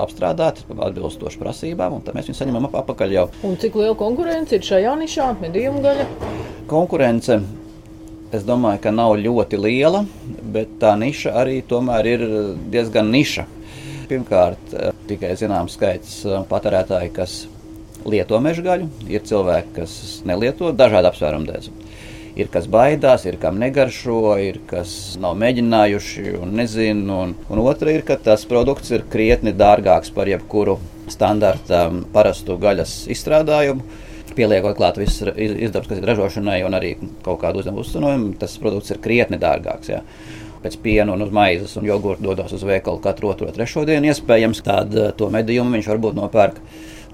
apstrādāti 0.00 0.64
atbilstoši 0.70 1.40
prasībām, 1.42 1.98
un 1.98 2.04
tad 2.06 2.16
mēs 2.16 2.30
viņus 2.30 2.42
saņemam 2.44 2.68
ap 2.70 2.78
apakaļ 2.84 3.14
jau. 3.16 3.26
Un 3.48 3.58
cik 3.60 3.78
liela 3.80 3.96
konkurence 3.98 4.56
ir 4.56 4.66
šajā 4.68 4.94
nišā, 5.02 5.32
medījumu 5.42 5.82
gaļa? 5.84 6.06
Konkurence 6.70 7.40
Es 8.28 8.42
domāju, 8.44 8.82
ka 8.84 8.90
nav 8.92 9.14
ļoti 9.16 9.56
liela, 9.56 10.02
bet 10.52 10.74
tā 10.82 10.92
niša 11.00 11.32
arī 11.40 11.62
tomēr 11.64 12.08
ir 12.10 12.24
diezgan 12.68 13.08
niša. 13.08 13.46
Pirmkārt, 14.08 14.74
tikai 15.08 15.30
zināms 15.36 15.76
skaits 15.78 16.18
patērētāji, 16.50 17.12
kas 17.16 17.38
lieto 18.08 18.36
meža 18.44 18.64
gaļu, 18.66 18.88
ir 19.08 19.24
cilvēki, 19.24 19.72
kas 19.80 19.94
nelieto 20.28 20.74
dažādu 20.76 21.08
apsvērumu 21.08 21.48
dēļ. 21.48 21.70
Ir 22.38 22.50
kas 22.52 22.68
baidās, 22.70 23.24
ir 23.26 23.38
kam 23.40 23.56
negaršo, 23.58 24.20
ir 24.44 24.60
kas 24.68 25.16
nav 25.18 25.34
mēģinājuši 25.40 26.36
un 26.38 26.52
nezina. 26.60 27.16
Un, 27.24 27.32
un 27.48 27.62
otra 27.64 27.96
ir, 27.96 28.04
ka 28.06 28.18
tas 28.28 28.44
produkts 28.46 28.92
ir 28.94 29.08
krietni 29.10 29.56
dārgāks 29.56 30.12
par 30.14 30.28
jebkuru 30.30 30.76
standarta 31.10 31.88
parastu 32.12 32.58
gaļas 32.60 33.00
izstrādājumu. 33.10 33.82
Pieliekot 34.38 34.76
klāt 34.78 35.00
visus 35.00 35.32
izdevumus, 35.34 35.88
kas 35.90 35.98
ir 35.98 36.06
ražošanai 36.06 36.60
un 36.66 36.76
arī 36.78 36.92
kaut 37.26 37.40
kādu 37.42 37.62
uzdevumu 37.62 37.82
uzturējumu, 37.82 38.36
tas 38.38 38.54
produkts 38.62 38.94
ir 38.94 39.02
krietni 39.02 39.40
dārgāks. 39.42 39.90
Jā 39.90 40.04
pēc 40.62 40.78
piena 40.82 41.14
un 41.14 41.22
maizes 41.34 41.76
un 41.78 41.86
jogurta 41.86 42.24
dodas 42.24 42.52
uz 42.56 42.64
veikalu 42.66 43.00
katru 43.02 43.32
otro, 43.32 43.50
trešo 43.54 43.84
dienu. 43.86 44.10
Iespējams, 44.10 44.62
tādu 44.66 45.08
to 45.18 45.30
medījumu 45.30 45.76
viņš 45.76 45.90
varbūt 45.92 46.16
nopērk 46.18 46.58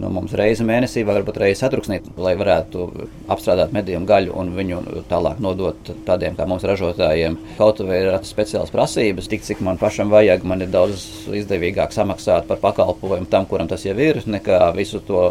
no 0.02 0.10
mums 0.12 0.34
reizi 0.38 0.64
mēnesī, 0.66 1.04
varbūt 1.06 1.38
reizi 1.42 1.62
ceturksnī, 1.62 2.00
lai 2.20 2.34
varētu 2.38 2.86
apstrādāt 3.32 3.74
medījumu 3.74 4.08
gaļu 4.08 4.34
un 4.40 4.52
viņu 4.56 4.80
tālāk 5.10 5.40
nodot 5.44 5.90
tādiem 6.06 6.36
kā 6.38 6.46
mums 6.50 6.66
ražotājiem. 6.66 7.38
Kaut 7.58 7.82
vai 7.86 8.00
ir 8.02 8.18
speciāls 8.26 8.72
prasības, 8.74 9.28
tik 9.30 9.44
cik 9.46 9.62
man 9.64 9.78
pašam 9.80 10.12
vajag, 10.12 10.46
man 10.48 10.64
ir 10.64 10.72
daudz 10.72 11.06
izdevīgāk 11.34 11.94
samaksāt 11.94 12.48
par 12.48 12.60
pakalpojumu 12.62 13.30
tam, 13.30 13.48
kuram 13.50 13.70
tas 13.70 13.84
jau 13.86 13.96
ir, 13.98 14.20
nekā 14.26 14.60
visu 14.76 15.02
to 15.06 15.22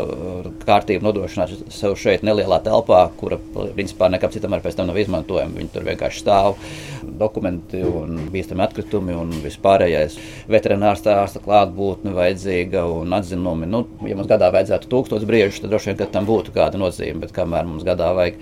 kārtību 0.65 1.07
nodrošināt 1.07 1.55
sev 1.73 1.97
šeit 1.99 2.25
nelielā 2.25 2.61
telpā, 2.63 3.05
kura 3.19 3.39
principā 3.75 4.09
nekam 4.11 4.33
citam 4.33 4.55
arī 4.55 4.65
pēc 4.67 4.79
tam 4.79 4.89
nav 4.91 4.99
izmantojama. 5.01 5.57
Viņi 5.59 5.73
tur 5.73 5.87
vienkārši 5.87 6.23
stāv, 6.23 6.57
dokumenti 7.23 7.81
un 7.87 8.27
bīstami 8.33 8.65
atkritumi 8.67 9.15
un 9.17 9.33
vispārējais 9.43 10.19
veterinārs 10.51 11.05
ārsta 11.07 11.41
klātbūtne 11.43 12.13
vajadzīga 12.17 12.85
un 12.99 13.15
atzinumi. 13.17 13.69
Nu, 13.69 13.85
ja 14.07 14.19
mums 14.19 14.29
gadā 14.31 14.51
vajadzētu 14.53 14.91
tūkstotis 14.91 15.29
briežus, 15.29 15.63
tad 15.63 15.73
droši 15.73 15.93
vien 15.93 16.13
tam 16.13 16.29
būtu 16.29 16.55
kāda 16.55 16.81
nozīme. 16.81 17.23
Bet 17.23 17.35
kamēr 17.35 17.67
mums 17.69 17.87
gadā 17.87 18.11
vajag 18.17 18.37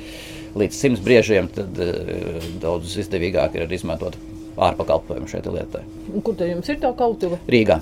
līdz 0.60 0.82
simts 0.84 1.06
briežiem, 1.06 1.48
tad 1.56 1.78
uh, 1.80 2.50
daudz 2.64 2.98
izdevīgāk 3.06 3.56
ir 3.60 3.72
izmantot 3.72 4.18
ārpakalpojumu 4.62 5.30
šeit 5.32 5.48
lietai. 5.48 5.86
Kur 6.26 6.36
tad 6.36 6.52
jums 6.52 6.70
ir 6.72 6.82
tā 6.82 6.92
kautuve? 6.98 7.40
Rīgā. 7.52 7.80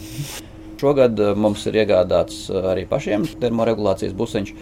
Šogad 0.79 1.19
eh, 1.19 1.33
mums 1.35 1.65
ir 1.67 1.75
iegādāts 1.81 2.45
eh, 2.47 2.67
arī 2.71 2.85
pašiem 2.87 3.25
termoregulācijas 3.41 4.15
busiņš. 4.15 4.53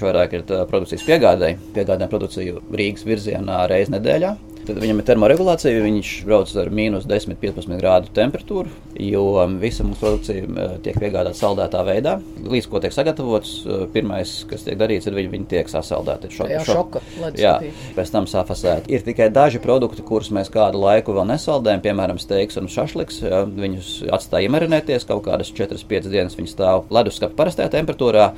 Vairāk 0.00 0.38
ir 0.38 0.46
produkcijas 0.48 1.04
piegādē. 1.06 1.52
Piegādājam 1.76 2.10
produkciju 2.10 2.62
Rīgas 2.74 3.06
virzienā 3.06 3.66
reizes 3.70 3.92
nedēļā. 3.94 4.32
Tad 4.70 4.78
viņam 4.78 5.00
ir 5.02 5.06
termoregulācija, 5.08 5.82
viņš 5.82 6.08
brauc 6.28 6.50
ar 6.62 6.68
mīnus 6.70 7.06
10, 7.10 7.34
15 7.40 7.80
grādu 7.80 8.12
temperatūru, 8.14 8.70
jo 9.02 9.22
um, 9.42 9.56
visa 9.58 9.82
mūsu 9.82 9.98
produkcija 9.98 10.44
uh, 10.46 10.76
tiek 10.84 10.94
piegādāta 11.00 11.34
saldētā 11.34 11.80
veidā. 11.88 12.12
Līdz 12.46 12.68
ko 12.70 12.78
tiek 12.84 12.94
sagatavots, 12.94 13.54
uh, 13.66 13.82
pirmais, 13.90 14.36
kas 14.46 14.62
tiek 14.68 14.78
darīts, 14.78 15.08
ir 15.10 15.16
viņi, 15.18 15.32
viņi 15.32 15.48
tiek 15.50 15.72
sasaldēti. 15.72 16.30
Šo, 16.36 16.46
jā, 16.52 16.62
šoka, 16.68 17.02
jā, 17.34 17.56
pēc 17.98 18.14
tam 18.14 18.30
safasēti. 18.30 18.94
Ir 18.94 19.02
tikai 19.08 19.26
daži 19.34 19.58
produkti, 19.64 20.06
kurus 20.06 20.30
mēs 20.36 20.52
kādu 20.54 20.84
laiku 20.84 21.18
vēl 21.18 21.26
nesaldējam, 21.32 21.82
piemēram, 21.88 22.22
steiks 22.22 22.60
un 22.62 22.70
šašliks. 22.70 23.24
Viņus 23.58 23.92
atstājam 24.14 24.54
marinēties 24.54 25.08
kaut 25.10 25.26
kādas 25.26 25.50
4-5 25.50 26.12
dienas, 26.14 26.38
viņi 26.38 26.54
stāv 26.54 26.86
leduskapī 26.94 27.40
parastajā 27.42 27.74
temperatūrā 27.74 28.30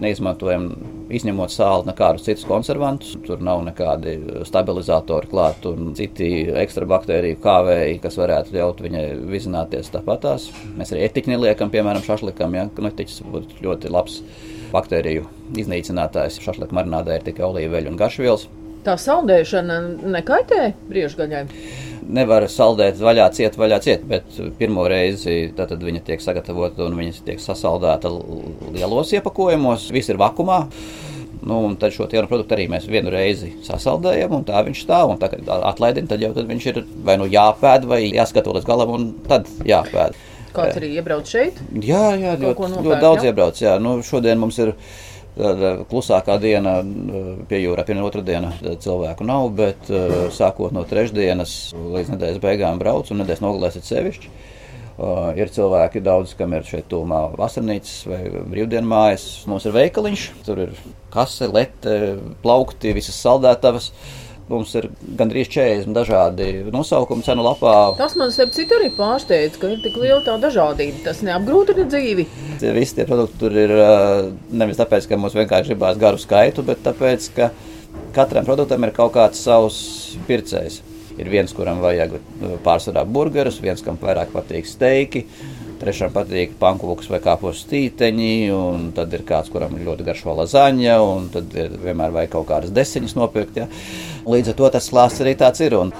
neizmantojam, 0.00 0.70
izņemot 1.12 1.52
sāli, 1.52 1.86
nekādus 1.90 2.26
citus 2.26 2.46
konservantus. 2.48 3.14
Tur 3.26 3.42
nav 3.44 3.62
nekādi 3.66 4.16
stabilizatori 4.48 5.30
klāt 5.30 5.66
un 5.70 5.92
citi 5.98 6.30
ekstra 6.64 6.88
baktēriju 6.90 7.38
kāvēji, 7.44 8.00
kas 8.02 8.18
varētu 8.20 8.56
ļaut 8.56 8.82
viņai 8.84 9.06
vizināties 9.30 9.92
tāpatās. 9.94 10.50
Mēs 10.76 10.92
arī 10.94 11.06
etiķi 11.06 11.34
neliekam, 11.34 11.72
piemēram, 11.72 12.04
šašlikam, 12.06 12.58
ja 12.58 12.66
nu, 12.68 12.90
etiķis 12.90 13.24
būtu 13.32 13.62
ļoti 13.66 13.92
labs 13.94 14.20
baktēriju 14.72 15.26
iznīcinātājs. 15.62 16.40
Šašlika 16.44 16.76
marinādē 16.76 17.20
ir 17.20 17.26
tikai 17.30 17.46
olīveļa 17.50 17.92
un 17.92 18.00
garšvielas. 18.00 18.48
Tā 18.86 18.94
saldēšana 19.02 19.80
nekaitē 20.14 20.70
briežgaļai 20.86 21.46
nevar 22.08 22.46
saldēt 22.50 23.00
vaļā, 23.02 23.26
ciet, 23.36 23.56
vaļā, 23.58 23.80
ciet, 23.84 24.04
bet 24.08 24.38
pirmo 24.58 24.86
reizi 24.90 25.50
viņa 25.56 26.04
tiek 26.06 26.22
sagatavota 26.22 26.86
un 26.86 26.96
viņa 26.98 27.26
tiek 27.26 27.42
sasaldēta 27.42 28.12
lielos 28.74 29.12
iepakojumos. 29.16 29.90
Viss 29.94 30.12
ir 30.12 30.20
vakumā. 30.20 30.64
Nu, 31.46 31.60
tad 31.78 31.92
šo 31.94 32.08
jaunu 32.10 32.26
produktu 32.30 32.56
arī 32.56 32.64
mēs 32.70 32.88
vienu 32.90 33.10
reizi 33.12 33.52
sasaldējam, 33.66 34.32
un 34.38 34.46
tā 34.48 34.62
viņš 34.66 34.80
stāv. 34.82 35.12
Un 35.12 35.20
tā, 35.20 35.30
kad 35.30 35.50
atlaidina, 35.70 36.10
tad 36.10 36.24
jau 36.24 36.32
tad 36.34 36.48
viņš 36.50 36.70
ir 36.72 36.80
vai 37.06 37.18
nu 37.20 37.28
jāpēd, 37.30 37.86
vai 37.86 38.00
jāskatās 38.08 38.56
līdz 38.56 38.66
galam, 38.66 38.94
un 38.96 39.12
tad 39.28 39.50
jāpēd. 39.66 40.16
Kāds 40.56 40.78
arī 40.80 40.94
iebrauc 40.96 41.28
šeit? 41.28 41.58
Jā, 41.84 42.16
jā 42.16 42.32
ļoti, 42.40 42.70
ļoti 42.80 43.02
daudz 43.02 43.26
jā? 43.26 43.30
iebrauc. 43.30 43.60
Jā. 43.60 43.76
Nu, 43.82 43.98
šodien 44.06 44.40
mums 44.40 44.58
ir 44.62 44.72
klusākā 45.36 46.38
diena 46.40 46.78
pie 47.48 47.60
jūrā, 47.60 47.84
pirmā 47.86 48.06
otrā 48.08 48.22
diena 48.24 48.54
cilvēku 48.62 49.26
nav, 49.28 49.50
bet 49.58 49.90
sākot 50.36 50.72
no 50.72 50.86
trešdienas 50.88 51.56
līdz 51.76 52.14
nedēļas 52.14 52.42
beigām 52.42 52.80
brauc 52.80 53.10
un 53.12 53.20
nedēļas 53.22 53.44
nogalēs 53.44 53.80
ir 53.80 53.88
sevišķi. 53.90 54.36
Uh, 54.96 55.34
ir 55.36 55.50
cilvēki, 55.52 56.00
daudz, 56.00 56.30
kam 56.38 56.54
ir 56.56 56.64
šeit 56.64 56.86
tūmā 56.88 57.18
vasarnīcas 57.36 58.06
vai 58.08 58.20
brīvdienu 58.32 58.88
mājas. 58.88 59.26
Mums 59.44 59.66
ir 59.68 59.74
veikaliņš, 59.76 60.22
tur 60.46 60.62
ir 60.62 60.78
kase, 61.12 61.50
lete, 61.52 61.98
plaukti, 62.40 62.94
visas 62.96 63.18
saldētavas. 63.20 63.90
Uh, 63.90 64.25
Mums 64.46 64.76
ir 64.78 64.84
gandrīz 65.18 65.48
40 65.50 65.90
dažādi 65.90 66.48
nosaukumi 66.70 67.24
cenu 67.26 67.42
lapā. 67.42 67.72
Tas 67.98 68.14
man 68.18 68.30
citu 68.30 68.76
arī 68.76 68.92
pārsteidz, 68.94 69.58
ka 69.58 69.72
ir 69.74 69.80
tik 69.82 69.96
liela 69.98 70.20
tā 70.22 70.36
dažādība. 70.38 71.02
Tas 71.08 71.24
neapgrūtina 71.26 71.88
dzīvi. 71.90 72.26
Visi 72.76 72.94
tie 72.94 73.08
produkti 73.08 73.40
tur 73.40 73.56
ir 73.58 73.74
nevis 74.54 74.78
tāpēc, 74.78 75.08
ka 75.10 75.18
mums 75.18 75.34
vienkārši 75.34 75.74
gribās 75.74 75.98
garu 75.98 76.22
skaitu, 76.22 76.62
bet 76.66 76.84
tāpēc, 76.86 77.26
ka 77.34 77.50
katram 78.14 78.46
produktam 78.46 78.86
ir 78.86 78.94
kaut 78.94 79.16
kāds 79.18 79.42
savs 79.42 79.80
pircējs. 80.30 80.78
Ir 81.16 81.32
viens, 81.32 81.50
kuram 81.56 81.82
vajag 81.82 82.18
pārsvarā 82.62 83.02
burgerus, 83.08 83.58
viens, 83.64 83.82
kam 83.82 83.98
vairāk 83.98 84.30
patīk 84.36 84.68
steiki 84.68 85.26
Trešām 85.76 86.12
patīk 86.14 86.54
pankūks 86.60 87.10
vai 87.12 87.18
kāpos 87.24 87.58
stīteņi, 87.66 88.30
un 88.56 88.86
tad 88.96 89.12
ir 89.12 89.24
kāds, 89.28 89.50
kuram 89.52 89.74
ir 89.76 89.84
ļoti 89.84 90.06
garšo 90.06 90.36
lazaņa, 90.38 90.94
un 91.04 91.26
tad 91.34 91.52
ir 91.52 91.74
vienmēr 91.82 92.14
vajag 92.14 92.32
kaut 92.32 92.46
kādas 92.48 92.72
desiņas 92.76 93.16
nopirkt. 93.18 93.58
Ja. 93.60 93.66
Līdz 94.24 94.52
ar 94.52 94.56
to 94.60 94.70
tas 94.78 94.88
klāsts 94.92 95.24
arī 95.24 95.34
tāds 95.36 95.60
ir. 95.66 95.76
Un, 95.76 95.92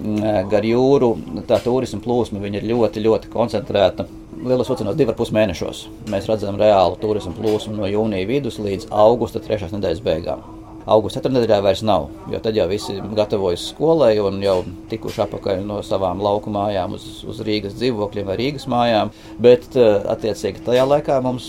mm, 0.00 0.48
gar 0.50 0.66
jūru 0.66 1.12
tā 1.46 1.60
turisma 1.62 2.02
plūsma 2.02 2.42
ir 2.50 2.66
ļoti, 2.72 3.04
ļoti 3.06 3.30
koncentrēta. 3.32 4.08
Lielos 4.42 4.72
vilcienos 4.72 4.98
divus 4.98 5.14
pus 5.20 5.30
mēnešos 5.30 5.84
mēs 6.10 6.26
redzam 6.26 6.58
reālu 6.58 6.98
turismu 6.98 7.36
plūsmu 7.36 7.76
no 7.76 7.86
jūnija 7.86 8.26
vidus 8.26 8.58
līdz 8.58 8.90
augusta 8.90 9.38
trešās 9.44 9.76
nedēļas 9.76 10.02
beigām. 10.02 10.61
Augusta 10.86 11.20
ceturtdienā 11.20 11.60
vairs 11.62 11.84
nav, 11.86 12.08
jo 12.32 12.40
tad 12.42 12.56
jau 12.58 12.66
visi 12.70 12.96
gatavojas 13.16 13.68
skolai 13.70 14.16
un 14.22 14.40
jau 14.42 14.62
tikuši 14.90 15.22
atpakaļ 15.26 15.62
no 15.66 15.78
savām 15.86 16.22
lauku 16.22 16.50
mājām 16.54 16.96
uz, 16.98 17.06
uz 17.28 17.42
Rīgas 17.46 17.76
dzīvokļiem 17.78 18.26
vai 18.26 18.38
Rīgas 18.40 18.66
mājām. 18.70 19.12
Bet, 19.42 19.70
eh, 19.76 20.00
attiecīgi, 20.14 20.64
tajā 20.66 20.88
laikā 20.88 21.20
mums 21.22 21.46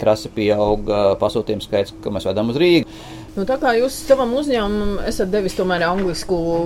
krasi 0.00 0.30
pieauga 0.34 1.14
pasūtījumu 1.20 1.64
skaits, 1.64 1.94
ko 2.02 2.12
mēs 2.14 2.26
vedam 2.28 2.50
uz 2.52 2.58
Rīgu. 2.60 2.98
Nu, 3.36 3.44
tā 3.44 3.58
kā 3.60 3.74
jūs 3.76 3.92
savam 4.08 4.30
uzņēmumam 4.38 5.02
esat 5.10 5.28
devis 5.28 5.56
tomēr 5.58 5.84
angļu 5.84 6.14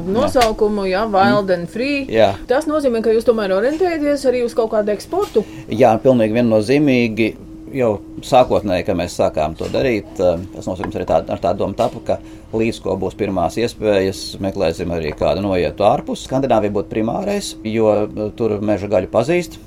nosaukumu, 0.06 0.84
jā, 0.86 1.02
Wild 1.10 1.50
and 1.50 1.66
Free, 1.70 2.04
jā. 2.06 2.30
tas 2.46 2.68
nozīmē, 2.70 3.02
ka 3.02 3.10
jūs 3.10 3.26
tomēr 3.26 3.56
orientējaties 3.56 4.26
arī 4.30 4.44
uz 4.46 4.54
kaut 4.54 4.70
kādu 4.76 4.94
eksportu? 4.94 5.42
Jā, 5.66 5.96
pilnīgi 5.98 6.38
viennozīmīgi 6.38 7.32
jau 7.74 7.90
sākotnēji, 8.26 8.86
kad 8.88 8.98
mēs 8.98 9.16
sākām 9.18 9.56
to 9.58 9.68
darīt, 9.72 10.08
eh, 10.18 10.44
tas 10.54 10.68
nozīmē 10.68 10.92
arī 10.94 11.06
tā, 11.08 11.20
ar 11.22 11.42
tādu 11.42 11.64
domu 11.64 11.74
tapu, 11.78 12.02
ka 12.04 12.18
līdz 12.52 12.80
ko 12.82 12.96
būs 12.96 13.16
pirmās 13.18 13.58
iespējas, 13.60 14.38
meklēsim 14.40 14.90
arī 14.90 15.12
kādu 15.16 15.44
noietu 15.44 15.86
ārpus. 15.86 16.26
Skandināvija 16.26 16.74
būtu 16.74 16.90
primārais, 16.94 17.54
jo 17.64 17.92
eh, 18.04 18.30
tur 18.36 18.58
meža 18.60 18.90
gaļu 18.90 19.10
pazīst, 19.12 19.58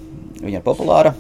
viņa 0.42 0.60
ir 0.60 0.66
populāra. 0.66 1.14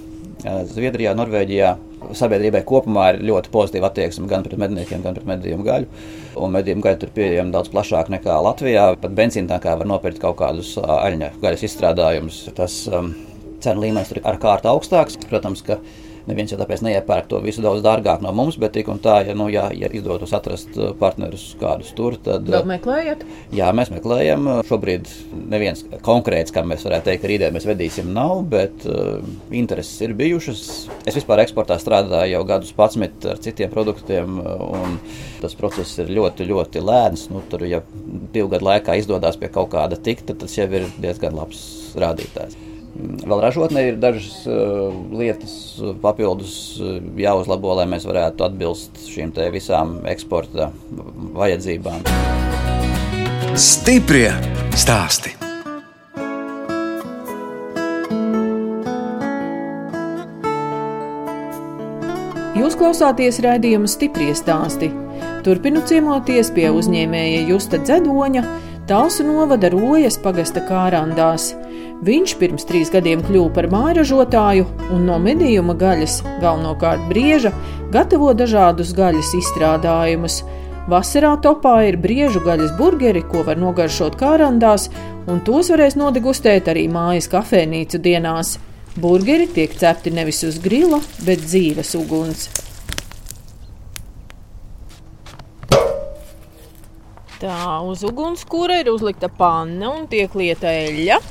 Eh, 0.43 0.63
Zviedrijā, 0.67 1.15
Norvēģijā 1.15 1.76
sabiedrībai 2.12 2.63
kopumā 2.67 3.13
ir 3.13 3.22
ļoti 3.30 3.52
pozitīva 3.54 3.88
attieksme 3.88 4.28
gan 4.28 4.43
pret 4.43 4.60
medniekiem, 4.60 5.04
gan 5.06 5.15
pret 5.15 5.28
medījumu 5.30 5.63
gaļu. 5.63 5.88
Un 6.36 6.52
medījumu 6.52 6.84
gaļa 6.84 7.00
tur 7.00 7.13
pieejama 7.15 7.54
daudz 7.54 7.72
plašāk 7.72 8.12
nekā 8.12 8.39
Latvijā. 8.43 8.89
Pat 9.00 9.15
benzīna 9.15 9.54
tā 9.54 9.62
kā 9.63 9.78
var 9.80 9.88
nopirkt 9.88 10.19
kaut 10.19 10.36
kādus 10.41 10.76
aļņa 10.78 11.32
gaļas 11.39 11.63
izstrādājumus. 11.69 12.41
Tas 12.58 12.76
um, 12.91 13.13
cenu 13.63 13.86
līmenis 13.86 14.12
tur 14.12 14.19
ir 14.19 14.28
ārkārtīgi 14.34 14.74
augstāks. 14.74 15.19
Protams, 15.30 15.63
ka 15.63 15.80
Neviens 16.24 16.54
jau 16.54 16.58
tāpēc 16.60 16.84
neiepērk 16.86 17.28
to 17.32 17.42
visu 17.44 17.64
daudz 17.64 17.84
dārgāk 17.84 18.22
no 18.24 18.32
mums, 18.36 18.56
bet 18.62 18.72
tik 18.78 18.88
un 18.92 19.02
tā, 19.04 19.18
ja, 19.28 19.36
nu, 19.36 19.50
ja, 19.52 19.66
ja 19.76 19.90
izdotos 19.92 20.32
atrast 20.36 20.78
uh, 20.78 20.94
partnerus 21.00 21.50
kādus 21.60 21.92
tur, 21.98 22.16
tad. 22.16 22.48
Vēl 22.48 22.68
meklējat? 22.70 23.26
Jā, 23.56 23.72
mēs 23.76 23.92
meklējam. 23.92 24.48
Šobrīd 24.70 25.12
neviens 25.52 25.84
konkrēts, 26.06 26.56
kā 26.56 26.64
mēs 26.68 26.88
varētu 26.88 27.10
teikt, 27.10 27.28
rītdien 27.28 27.56
mēs 27.56 27.68
vedīsim, 27.68 28.14
nav, 28.16 28.46
bet 28.54 28.88
uh, 28.88 29.20
intereses 29.52 30.00
ir 30.06 30.16
bijušas. 30.20 30.66
Es 31.04 31.20
vispār 31.20 31.44
eksportā 31.44 31.76
strādāju 31.82 32.38
jau 32.38 32.44
gadus 32.48 32.74
pats 32.78 33.00
ar 33.04 33.40
citiem 33.44 33.72
produktiem, 33.74 34.38
un 34.40 35.00
tas 35.42 35.56
process 35.60 35.98
ir 36.00 36.12
ļoti, 36.14 36.48
ļoti 36.48 36.84
lēns. 36.84 37.28
Nu, 37.34 37.44
tur, 37.52 37.66
ja 37.68 37.82
divu 38.34 38.52
gadu 38.54 38.70
laikā 38.70 38.96
izdodas 39.00 39.40
pie 39.40 39.52
kaut 39.52 39.74
kāda 39.74 40.00
tikt, 40.00 40.30
tad 40.30 40.44
tas 40.46 40.56
jau 40.56 40.70
ir 40.72 40.88
diezgan 41.04 41.36
labs 41.36 41.66
rādītājs. 42.00 42.73
Vēl 42.94 43.40
ražotnē 43.42 43.88
ir 43.90 43.96
dažas 43.98 44.44
uh, 44.46 44.94
lietas, 45.18 45.54
papildus 46.04 46.56
uh, 46.78 47.00
jāuzlabo, 47.18 47.74
lai 47.80 47.88
mēs 47.90 48.06
varētu 48.06 48.46
atbilst 48.46 49.02
šīm 49.10 49.34
visām 49.54 49.96
eksporta 50.10 50.70
vajadzībām. 51.34 52.06
Stiprie 53.58 54.30
stāsti! 54.78 55.34
Jūs 62.54 62.78
klausāties 62.78 63.42
raidījuma 63.42 63.90
stipri 63.90 64.30
stāstī. 64.38 64.92
Turpinu 65.44 65.82
ciemoties 65.90 66.54
pie 66.54 66.70
uzņēmēja 66.70 67.42
Justa 67.50 67.82
Dzedoņa, 67.82 68.46
Tālsu 68.88 69.24
novada 69.24 69.70
Rojas 69.72 70.18
pagasta 70.20 70.60
kārandās. 70.68 71.54
Viņš 72.04 72.34
pirms 72.36 72.66
trīs 72.68 72.89
gadiem 72.92 73.22
kļuva 73.24 73.54
par 73.56 73.70
mājražotāju 73.72 74.66
un 74.92 75.06
no 75.08 75.16
medījuma 75.24 75.76
gaļas, 75.80 76.18
galvenokārt 76.42 77.06
brieža, 77.08 77.54
gatavo 77.94 78.34
dažādus 78.36 78.92
gaļas 78.98 79.30
izstrādājumus. 79.38 80.42
Vasarā 80.92 81.38
topā 81.46 81.78
ir 81.88 81.96
briežu 82.04 82.42
gaļas 82.44 82.74
burgeri, 82.76 83.22
ko 83.24 83.46
var 83.48 83.62
nogaršot 83.62 84.18
kārandās, 84.20 84.89
un 85.32 85.39
tos 85.48 85.70
varēs 85.72 85.96
nodegustēt 85.96 86.68
arī 86.74 86.89
mājas 86.92 87.30
kafejnīcu 87.32 88.02
dienās. 88.04 88.58
Burgeri 89.00 89.48
tiek 89.56 89.72
cepti 89.80 90.12
nevis 90.12 90.44
uz 90.44 90.60
grila, 90.60 91.00
bet 91.24 91.46
dzīves 91.46 91.94
uguns. 92.02 92.50
Tā 97.39 97.80
uz 97.88 98.04
ugunskura 98.08 98.82
ir 98.84 98.92
uzlikta 98.92 99.32
panna 99.32 99.96
un 99.96 100.06
tiek 100.12 100.36
lieta 100.36 100.68
eļļa. 100.68 101.22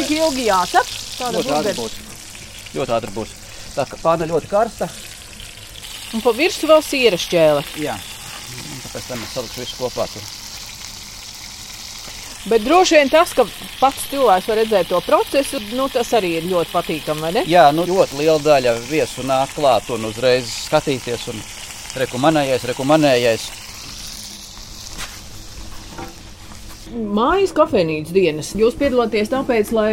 Cik 0.00 0.16
ilgi 0.16 0.48
jācep? 0.48 0.90
Tāda 1.20 1.40
Ļoti 1.40 1.54
ātri 1.58 1.76
būs. 1.76 1.96
Ļoti 2.74 2.96
ātri 2.96 3.14
būs. 3.14 3.32
Tā 3.74 3.86
kā 3.86 3.98
pāna 4.00 4.28
ļoti 4.30 4.50
karsta. 4.50 4.88
Un 6.16 6.24
pa 6.24 6.32
virsmu 6.34 6.70
vēl 6.72 6.82
siera 6.82 7.18
šķēle. 7.20 7.64
Jā. 7.84 7.94
Un 7.94 8.84
Tāpēc 8.86 9.08
tam 9.10 9.20
mēs 9.20 9.34
saliksim 9.36 9.62
visu 9.62 9.76
kopā. 9.78 10.06
Tur. 10.10 10.28
Bet 12.48 12.64
droši 12.64 12.96
vien 12.96 13.10
tas, 13.12 13.34
ka 13.36 13.44
pats 13.76 14.06
cilvēks 14.08 14.48
var 14.48 14.58
redzēt 14.62 14.88
to 14.88 15.00
procesu, 15.04 15.60
nu, 15.76 15.90
tas 15.92 16.08
arī 16.16 16.38
ir 16.38 16.48
ļoti 16.48 16.72
patīkami? 16.72 17.44
Jā, 17.50 17.66
nu 17.76 17.84
ļoti 17.84 18.22
liela 18.22 18.40
daļa 18.40 18.78
viesu 18.88 19.26
nāk 19.28 19.52
klāt 19.58 19.90
un 19.92 20.08
uzreiz 20.08 20.48
skatīties. 20.64 21.28
Un 21.34 21.42
rekumanējais, 22.00 22.64
rekumanējais. 22.72 23.50
Mājas 26.90 27.52
kafejnīcas 27.54 28.14
dienas. 28.14 28.50
Jūs 28.58 28.74
piedalāties 28.78 29.30
tāpēc, 29.30 29.70
lai 29.76 29.92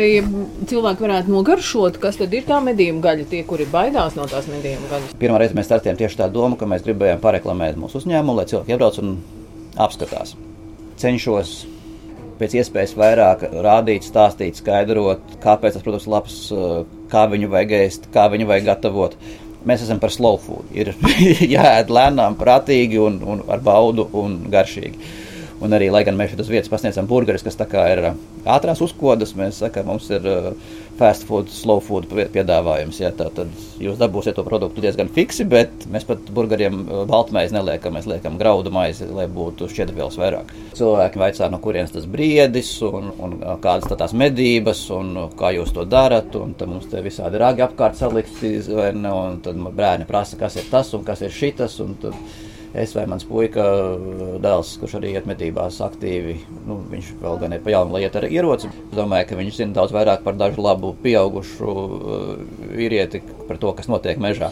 cilvēki 0.69 1.03
varētu 1.05 1.33
nogaršot, 1.33 1.99
kas 2.01 2.17
tad 2.17 2.33
ir 2.33 2.47
tā 2.47 2.57
medījuma 2.63 3.03
gaļa, 3.03 3.27
tie, 3.29 3.43
kuri 3.45 3.67
baidās 3.69 4.17
no 4.17 4.25
tās 4.29 4.49
medījuma 4.49 4.89
gaļas. 4.89 5.15
Pirmā 5.21 5.41
reize 5.41 5.57
mēs 5.57 5.69
startējām 5.69 5.99
tieši 5.99 6.21
tā 6.23 6.29
doma, 6.33 6.57
ka 6.57 6.69
mēs 6.69 6.86
gribējām 6.88 7.21
pareklamēt 7.21 7.77
mūsu 7.77 8.01
uzņēmumu, 8.01 8.39
lai 8.39 8.47
cilvēki 8.49 8.73
iebrauc 8.73 8.97
un 9.03 9.17
apskatās. 9.86 10.33
Cenšos 10.97 11.53
pēc 12.41 12.57
iespējas 12.62 12.95
vairāk 12.97 13.45
rādīt, 13.65 14.07
stāstīt, 14.07 14.57
skaidrot, 14.57 15.38
kāpēc 15.43 15.77
tas 15.77 15.86
produkts 15.86 16.10
ir 16.10 16.15
labs, 16.15 16.39
kā 17.12 17.27
viņu 17.29 17.51
vajag 17.53 17.77
ēst, 17.77 18.10
kā 18.13 18.25
viņu 18.33 18.49
vajag 18.49 18.71
gatavot. 18.71 19.17
Mēs 19.67 19.86
esam 19.86 20.01
par 20.01 20.13
slow 20.13 20.38
food. 20.41 20.65
Ir 20.73 20.93
jāēd 21.55 21.93
lēnām, 21.93 22.38
prātīgi 22.41 23.01
un, 23.03 23.21
un 23.21 23.45
ar 23.53 23.62
baudu 23.62 24.10
un 24.17 24.43
garšīgi. 24.53 25.25
Un 25.57 25.73
arī, 25.73 25.87
lai 25.89 26.03
gan 26.05 26.17
mēs 26.17 26.29
šeit 26.33 26.41
uz 26.43 26.49
vietas 26.53 26.69
pasniedzam 26.69 27.07
burgerus, 27.09 27.41
kas 27.41 27.57
ir 27.57 28.03
ā, 28.05 28.11
ātrās 28.45 28.81
uzkodas, 28.85 29.31
mēs 29.37 29.57
sakām, 29.63 29.87
mums 29.89 30.05
ir 30.13 30.21
ā, 30.21 30.53
fast 30.99 31.25
food, 31.25 31.49
slow 31.49 31.79
food 31.81 32.05
pie- 32.11 32.27
piedāvājums. 32.33 32.99
Ja, 33.01 33.09
tā 33.09 33.31
tad 33.33 33.49
jūs 33.81 33.97
dabūsiet 33.97 34.37
to 34.37 34.45
produktu 34.45 34.83
diezgan 34.85 35.09
fiksi, 35.13 35.47
bet 35.49 35.87
mēs 35.89 36.05
pat 36.05 36.29
burgeriem 36.33 36.83
ā, 36.85 37.01
baltmaizi 37.09 37.57
neliekam, 37.57 37.97
mēs 37.97 38.05
liekam 38.09 38.37
graudu 38.37 38.69
maizi, 38.73 39.09
lai 39.09 39.25
būtu 39.33 39.69
šķiedrvielas 39.73 40.19
vairāk. 40.21 40.53
Cilvēki 40.77 41.23
vaicā, 41.23 41.49
no 41.49 41.57
kurienes 41.63 41.95
tas 41.95 42.05
briedis 42.05 42.75
un, 42.85 43.09
un 43.17 43.37
kādas 43.63 43.89
tā 43.89 43.97
tās 43.97 44.13
medības 44.13 44.83
un 44.93 45.13
kā 45.39 45.55
jūs 45.57 45.73
to 45.73 45.87
darat. 45.89 46.37
Un 46.37 46.53
tad 46.57 46.69
mums 46.69 46.85
te 46.91 47.01
visādi 47.01 47.41
ragi 47.41 47.65
apkārt 47.65 47.97
salikti, 47.97 48.59
un 48.69 49.41
tad 49.41 49.57
bērni 49.73 50.05
prasa, 50.05 50.37
kas 50.37 50.61
ir 50.61 50.69
tas 50.69 50.93
un 50.93 51.05
kas 51.07 51.25
ir 51.25 51.33
šitas. 51.33 51.79
Un 51.81 51.97
tad, 52.01 52.13
Es 52.77 52.91
vai 52.93 53.07
mans 53.09 53.25
puika 53.25 53.63
dēls, 54.43 54.75
kurš 54.77 54.97
arī 54.99 55.15
iet 55.15 55.25
medībās 55.29 55.79
aktīvi, 55.81 56.35
nu, 56.67 56.77
viņš 56.91 57.07
vēl 57.23 57.39
gan 57.41 57.55
ir 57.55 57.63
pa 57.65 57.73
jaunu, 57.73 57.95
lai 57.95 58.03
iet 58.05 58.17
ar 58.19 58.27
ieroci. 58.29 58.69
Es 58.69 58.93
domāju, 58.97 59.29
ka 59.31 59.39
viņš 59.39 59.57
zina 59.57 59.77
daudz 59.79 59.95
vairāk 59.95 60.21
par 60.25 60.37
dažu 60.37 60.61
labu 60.61 60.93
pieaugušu 61.01 61.71
uh, 61.71 62.29
vīrieti, 62.77 63.23
par 63.47 63.57
to, 63.61 63.73
kas 63.77 63.89
notiek 63.89 64.21
mežā. 64.21 64.51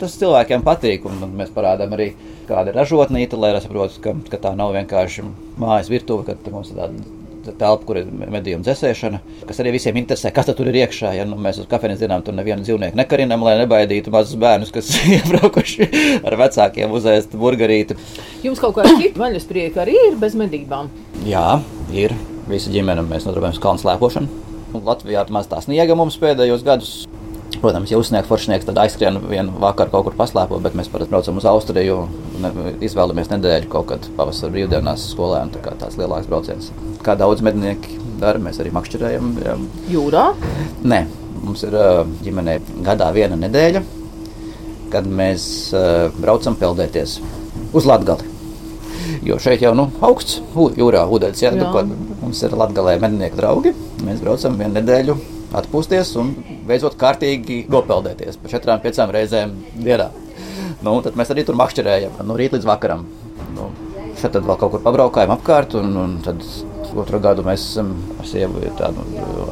Tas 0.00 0.18
cilvēkiem 0.18 0.66
patīk, 0.66 1.06
un 1.06 1.36
mēs 1.38 1.54
parādām 1.54 1.94
arī, 1.94 2.10
kāda 2.50 2.72
ir 2.72 2.80
ražotnīca, 2.80 3.38
lai 3.38 3.54
saprotu, 3.62 4.02
ka, 4.02 4.16
ka 4.32 4.42
tā 4.48 4.54
nav 4.58 4.74
vienkārši 4.74 5.28
mājas 5.60 5.92
virtuve, 5.92 6.26
ka 6.34 6.54
mums 6.54 6.72
ir 6.72 6.80
tāda 6.80 7.19
telpa, 7.46 7.84
kur 7.86 8.00
ir 8.00 8.08
medījuma 8.10 8.64
dzēsēšana, 8.66 9.20
kas 9.48 9.60
arī 9.62 9.74
visiem 9.76 9.98
interesē, 10.00 10.32
kas 10.34 10.50
tur 10.56 10.70
ir 10.70 10.80
iekšā. 10.82 11.12
Ja 11.18 11.26
nu, 11.28 11.38
mēs 11.40 11.60
uz 11.62 11.68
kafejnīcas 11.70 12.02
dienām 12.04 12.24
tur 12.26 12.36
nevienu 12.36 12.64
dzīvnieku 12.66 12.98
nekarinām, 13.00 13.44
lai 13.46 13.56
nebaidītu 13.62 14.12
mazus 14.14 14.38
bērnus, 14.40 14.72
kas 14.74 14.90
iebraukuši 15.18 15.90
ar 16.26 16.38
vecākiem 16.40 16.96
uzēst 16.96 17.36
burgerīti. 17.40 17.98
Jums 18.46 18.62
kaut 18.62 18.78
kāda 18.78 18.96
cita 19.00 19.24
vaļas 19.24 19.48
prieka 19.50 19.84
arī 19.84 19.96
ir 20.10 20.18
bez 20.20 20.36
medībām. 20.38 20.92
Jā, 21.28 21.60
ir 21.94 22.16
visa 22.50 22.72
ģimene, 22.72 23.06
mēs 23.08 23.28
nodarbojamies 23.28 23.60
ar 23.60 23.66
kalnu 23.68 23.84
slēpošanu. 23.84 24.46
Latvijā 24.70 25.24
maz 25.34 25.50
tā 25.50 25.58
sniega 25.64 25.96
mums 25.98 26.18
pēdējos 26.20 26.66
gados. 26.66 27.09
Protams, 27.58 27.90
ja 27.90 27.98
uzsniegts 27.98 28.30
foršnieks, 28.30 28.64
tad 28.68 28.78
aizskrien 28.80 29.18
vienu 29.28 29.52
vakaru 29.60 29.90
kaut 29.92 30.06
kur 30.06 30.14
paslēpo, 30.16 30.60
bet 30.62 30.76
mēs 30.78 30.88
parasti 30.92 31.10
braucam 31.10 31.40
uz 31.40 31.46
Austriju 31.50 31.96
un 32.38 32.76
izvēlamies 32.86 33.28
nedēļu 33.32 33.68
kaut 33.72 33.88
kad 33.90 34.06
pavasarī 34.16 34.54
brīvdienās 34.54 35.08
skolēniem. 35.12 35.50
Tā 35.56 35.64
kā 35.64 35.74
tās 35.82 35.98
lielākas 36.00 36.30
braucienas. 36.30 36.70
Kā 37.04 37.16
daudz 37.20 37.42
mednieki 37.44 37.98
dara, 38.22 38.40
mēs 38.40 38.60
arī 38.62 38.72
makšķerējam. 38.76 39.32
jā. 39.44 39.56
Jūrā. 39.92 40.26
Nē, 40.86 41.00
mums 41.42 41.64
ir 41.66 41.74
ģimenē 42.24 42.60
gadā 42.86 43.10
viena 43.16 43.36
nedēļa, 43.40 43.82
kad 44.94 45.10
mēs 45.20 45.48
braucam 46.20 46.56
peldēties 46.60 47.18
uz 47.74 47.88
Latgali. 47.88 48.30
Jo 49.26 49.36
šeit 49.42 49.60
jau 49.60 49.74
nu, 49.76 49.88
augsts 50.06 50.38
jūrā 50.54 51.02
ūdens, 51.10 51.42
ja, 51.42 51.50
Jā. 51.50 51.66
nu, 51.66 51.98
mums 52.22 52.40
ir 52.46 52.54
latgalē 52.56 52.94
mednieku 53.02 53.36
draugi. 53.36 53.74
Mēs 54.06 54.22
braucam 54.22 54.56
vienu 54.60 54.78
nedēļu 54.78 55.16
atpūsties 55.56 56.14
un 56.20 56.32
beidzot 56.68 56.96
kārtīgi 57.00 57.64
nopeldēties 57.70 58.40
pa 58.40 58.52
četrām, 58.52 58.82
piecām 58.82 59.12
reizēm 59.14 59.54
dienā. 59.76 60.10
Nu, 60.84 60.96
tad 61.04 61.16
mēs 61.18 61.32
arī 61.32 61.44
tur 61.46 61.58
makšķerējam 61.60 62.20
no 62.26 62.36
rīta 62.38 62.56
līdz 62.56 62.68
vakaram. 62.68 63.06
Nu, 63.56 63.70
šeit 64.20 64.34
tad 64.36 64.46
vēl 64.46 64.58
kaut 64.60 64.74
kur 64.74 64.84
pabraukājam 64.84 65.34
apkārt 65.34 65.76
un, 65.80 65.96
un 65.98 66.18
tad 66.24 66.44
otru 66.96 67.20
gadu 67.22 67.44
mēs 67.46 67.64
esam 67.72 67.92
ar 68.18 68.28
sievu 68.28 68.62
tādu 68.78 69.04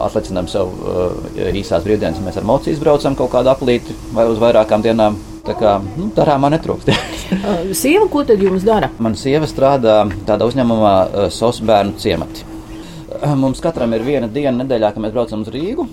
atlicinām 0.03 0.49
sev 0.51 0.71
uh, 0.73 1.17
īsās 1.53 1.85
brīvdienas. 1.87 2.23
Mēs 2.25 2.41
ar 2.41 2.47
mocīs 2.49 2.81
braucam 2.83 3.17
kaut 3.19 3.33
kādu 3.35 3.53
aplīti 3.53 3.97
vai 4.17 4.29
uz 4.31 4.41
vairākām 4.43 4.85
dienām. 4.85 5.19
Tā 5.49 5.55
kā 5.57 5.79
nu, 5.97 6.11
darāmā 6.17 6.53
netrūkst. 6.57 6.93
Uh, 7.29 7.75
Sieva, 7.77 8.07
ko 8.09 8.23
tad 8.25 8.41
jums 8.41 8.63
dara? 8.65 8.89
Mana 9.05 9.19
sieva 9.21 9.45
strādā 9.45 9.99
tādā 10.25 10.47
uzņēmumā, 10.49 10.93
uh, 11.05 11.27
SOS 11.29 11.59
bērnu 11.69 12.01
ciemati. 12.01 12.47
Mums 13.19 13.59
katram 13.63 13.91
ir 13.97 14.05
viena 14.07 14.29
diena 14.31 14.63
nedēļā, 14.63 14.93
kad 14.95 15.03
mēs 15.03 15.15
braucam 15.15 15.43
uz 15.43 15.49
Rīgu, 15.51 15.89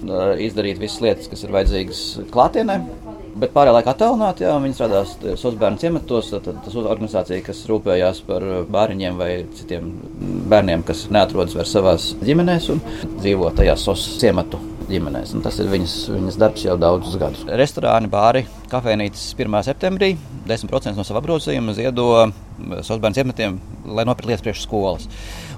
izdarīt 0.46 0.78
visas 0.82 1.02
lietas, 1.02 1.30
kas 1.32 1.42
ir 1.46 1.54
vajadzīgas 1.56 2.02
klātienē. 2.34 2.76
Bet 3.36 3.52
pārējā 3.56 3.74
laikā 3.76 3.92
attālināti, 3.92 4.46
jā, 4.46 4.54
viņi 4.64 4.78
strādā 4.78 5.02
SOS 5.10 5.58
bērnu 5.60 5.82
ciematos. 5.82 6.30
tad 6.32 6.62
Tas 6.64 6.78
organizācija, 6.80 7.42
kas 7.44 7.66
rūpējās 7.72 8.22
par 8.30 8.46
bērniem 8.72 9.20
vai 9.20 9.32
citiem 9.58 9.90
bērniem, 10.52 10.86
kas 10.88 11.08
neatrodas 11.12 11.58
vairs 11.58 11.76
savās 11.76 12.08
ģimenēs 12.24 12.72
un 12.76 12.86
dzīvo 13.18 13.52
tajā 13.58 13.76
SOS 13.82 14.08
ciematu 14.22 14.62
ģimenēs. 14.90 15.34
Un 15.36 15.44
tas 15.46 15.58
ir 15.62 15.70
viņas, 15.72 15.96
viņas 16.14 16.40
darbs 16.42 16.66
jau 16.66 16.78
daudzus 16.80 17.18
gadus. 17.22 17.44
Restorāni, 17.62 18.10
bāri, 18.12 18.46
kafejnīcas 18.72 19.28
1. 19.38 19.60
septembrī 19.68 20.14
10% 20.48 20.96
no 20.96 21.06
sava 21.08 21.22
apgrozījuma 21.24 21.76
ziedo 21.78 22.08
Sosbērnu 22.56 23.18
ciematiem, 23.18 23.60
lai 23.98 24.06
nopirktu 24.08 24.32
lietas 24.32 24.46
priekš 24.46 24.64
skolas. 24.64 25.08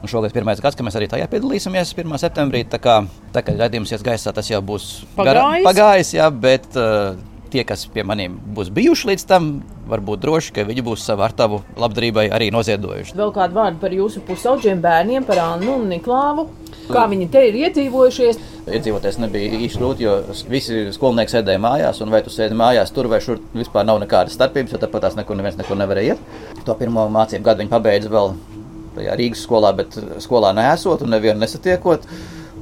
Un 0.01 0.09
šogad 0.09 0.31
ir 0.31 0.37
pirmais 0.39 0.61
gads, 0.63 0.77
kad 0.77 0.87
mēs 0.87 0.97
arī 0.97 1.09
tajā 1.11 1.27
piedalīsimies 1.31 1.93
1. 1.97 2.19
septembrī. 2.21 2.63
Tā 2.71 2.79
kā, 2.81 2.99
tā 3.35 3.43
kā 3.45 3.55
redzējums 3.57 3.93
ies 3.93 4.05
gaisā, 4.05 4.33
tas 4.33 4.49
jau 4.49 4.61
būs 4.65 4.91
Pagājis? 5.17 5.65
pagājis 5.67 6.13
jā, 6.17 6.29
bet 6.33 6.77
uh, 6.79 7.17
tie, 7.51 7.63
kas 7.67 7.85
pie 7.91 8.05
maniem 8.07 8.37
būs 8.55 8.71
bijuši 8.73 9.11
līdz 9.11 9.27
tam, 9.29 9.49
var 9.87 10.03
būt 10.05 10.23
droši, 10.23 10.53
ka 10.55 10.67
viņi 10.67 10.85
būs 10.85 11.05
savu 11.07 11.25
artavu 11.25 11.61
labdarībai 11.79 12.27
arī 12.33 12.49
noziedojuši. 12.55 13.15
Vēl 13.17 13.33
kādu 13.35 13.57
vārdu 13.57 13.81
par 13.83 13.95
jūsu 13.95 14.23
pusauģiem 14.27 14.81
bērniem, 14.83 15.27
par 15.27 15.43
Annu 15.43 15.79
un 15.81 15.91
Niklāvu. 15.93 16.49
Kā 16.87 17.03
viņi 17.11 17.27
te 17.31 17.41
ir 17.49 17.57
iedzīvojušies? 17.65 18.39
Iedzīvoties 18.67 19.17
nebija 19.19 19.59
īsti 19.65 19.79
grūti, 19.79 20.05
jo 20.05 20.13
visi 20.51 20.85
skolnieki 20.95 21.33
sēdēja 21.33 21.61
mājās, 21.63 21.99
un 22.03 22.11
vai 22.13 22.21
tu 22.23 22.31
sēdi 22.31 22.55
mājās 22.57 22.93
tur 22.95 23.09
vai 23.11 23.19
šur, 23.23 23.41
vispār 23.55 23.87
nav 23.87 23.99
nekādas 24.03 24.35
starpības, 24.37 24.75
jo 24.75 24.81
tāpat 24.81 25.07
tās 25.07 25.17
nekur 25.19 25.39
neviens 25.39 25.59
nekur 25.59 25.79
nevarēja 25.79 26.15
iet. 26.15 26.63
To 26.67 26.75
pirmo 26.79 27.07
mācību 27.11 27.47
gadu 27.47 27.63
viņi 27.63 27.73
pabeidza 27.73 28.11
vēl 28.13 28.33
Rīgas 28.97 29.43
skolā, 29.45 29.73
bet 29.77 29.99
skolā 30.23 30.53
nesot 30.57 31.03
un 31.05 31.13
nevienu 31.15 31.43
nesatiekot. 31.43 32.07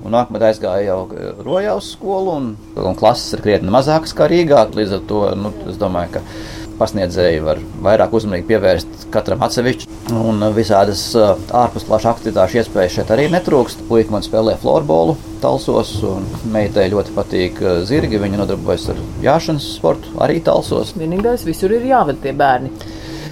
Un 0.05 0.13
nākamā 0.13 0.41
aizgāja 0.51 0.91
jau 0.91 0.99
Rojā 1.41 1.73
uz 1.79 1.87
skolu, 1.95 2.35
un, 2.37 2.49
un 2.77 2.97
klases 2.97 3.33
ir 3.33 3.41
krietni 3.41 3.73
mazākas 3.73 4.13
kā 4.13 4.27
Rīgā. 4.29 4.67
Līdz 4.77 4.99
ar 4.99 5.07
to 5.09 5.21
nu, 5.39 5.53
es 5.71 5.79
domāju, 5.81 6.19
ka 6.19 6.64
pasniedzēji 6.79 7.43
var 7.45 7.59
vairāk 7.85 8.13
uzmanīgi 8.17 8.47
pievērst 8.49 9.07
katram 9.13 9.43
atsevišķi. 9.45 9.87
Un 10.15 10.43
visādas 10.55 11.01
ārpus 11.15 11.85
plaša 11.87 12.11
aktivitāšu 12.13 12.59
iespējas 12.61 12.97
šeit 12.97 13.13
arī 13.15 13.27
netrūkst. 13.33 13.85
Puika 13.89 14.13
man 14.13 14.25
spēlē 14.25 14.57
florbolu, 14.61 15.15
talsos, 15.43 15.95
un 16.05 16.27
meitai 16.53 16.89
ļoti 16.93 17.15
patīk 17.15 17.61
zirgi. 17.89 18.21
Viņa 18.21 18.41
nodarbojas 18.41 18.89
ar 18.93 19.01
jāšanas 19.23 19.71
sportu, 19.77 20.13
arī 20.21 20.41
talsos. 20.45 20.93
Vienīgais 20.99 21.47
visur 21.47 21.73
ir 21.75 21.87
jāved 21.89 22.21
tie 22.23 22.35
bērni. 22.37 22.73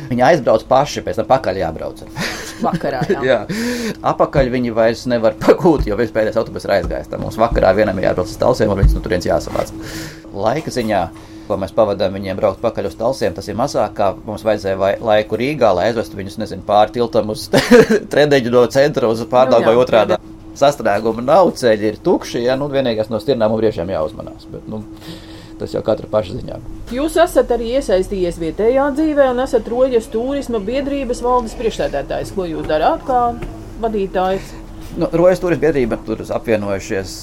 Viņi 0.09 0.25
aizbrauc 0.27 0.65
paši, 0.69 1.01
pēc 1.05 1.21
tam 1.21 1.29
pakaļ 1.29 1.59
jābrauc. 1.63 2.03
Vakarā, 2.63 3.01
jā. 3.09 3.21
jā. 3.31 3.39
Apakaļ 4.13 4.51
viņi 4.53 4.73
vairs 4.75 5.05
nevar 5.09 5.35
pagūt, 5.41 5.87
jo 5.89 5.97
pēdējais 5.99 6.39
autobus 6.39 6.67
ir 6.67 6.75
aizgājis. 6.77 7.09
Tad 7.11 7.23
mums 7.23 7.39
vakarā 7.41 7.73
vienam 7.77 8.01
jābrauc 8.03 8.29
uz 8.29 8.39
talsiem, 8.39 8.71
un 8.71 8.81
viņus 8.81 8.97
no 8.97 9.03
turienes 9.05 9.29
jāsavāc. 9.29 9.73
Laika 10.33 10.73
ziņā 10.73 11.03
ko 11.47 11.57
mēs 11.59 11.73
pavadām 11.75 12.15
viņiem 12.17 12.39
braukt 12.39 12.61
pakaļ 12.63 12.89
uz 12.89 12.95
talsiem, 12.99 13.33
tas 13.35 13.49
ir 13.49 13.57
mazāk, 13.59 13.95
kā 13.97 14.11
mums 14.25 14.45
vajadzēja 14.47 14.79
vai, 14.79 14.93
laiku 15.01 15.39
Rīgā, 15.39 15.73
lai 15.75 15.89
aizvestu 15.89 16.19
viņus, 16.19 16.39
nezinu, 16.41 16.65
pāri 16.67 16.95
tiltam 16.97 17.33
uz 17.33 17.49
tredeģu 18.13 18.53
no 18.53 18.63
centra 18.73 19.11
uz 19.11 19.25
pārdaugu 19.29 19.71
vai 19.71 19.75
otrādā. 19.81 20.19
Sastrēguma 20.57 21.23
nav, 21.25 21.49
ceļi 21.57 21.87
ir 21.89 22.01
tukši, 22.05 22.43
ja 22.45 22.57
nu 22.59 22.67
vienīgais 22.69 23.09
no 23.09 23.19
stirnām 23.21 23.55
un 23.55 23.61
briežiem 23.61 23.89
jāuzmanās. 23.89 24.45
Bet, 24.51 24.67
nu, 24.69 24.83
tas 25.59 25.73
jau 25.73 25.81
katra 25.85 26.09
paša 26.11 26.37
ziņā. 26.37 26.59
Jūs 26.93 27.17
esat 27.23 27.53
arī 27.55 27.73
iesaistījies 27.79 28.37
vietējā 28.41 28.89
dzīvē 28.97 29.31
un 29.33 29.41
esat 29.43 29.69
Roģas 29.71 30.11
turisma 30.13 30.61
biedrības 30.61 31.23
valdes 31.25 31.57
priekšstādātājs. 31.57 32.35
Ko 32.37 32.45
jūs 32.49 32.69
darāt 32.69 33.01
kā 33.09 33.23
vadītājs? 33.81 34.53
Nu, 34.99 35.09
Rojas 35.09 35.41
turisma 35.41 35.65
biedrība 35.65 35.97
tur 36.05 36.21
apvienojušies 36.21 37.17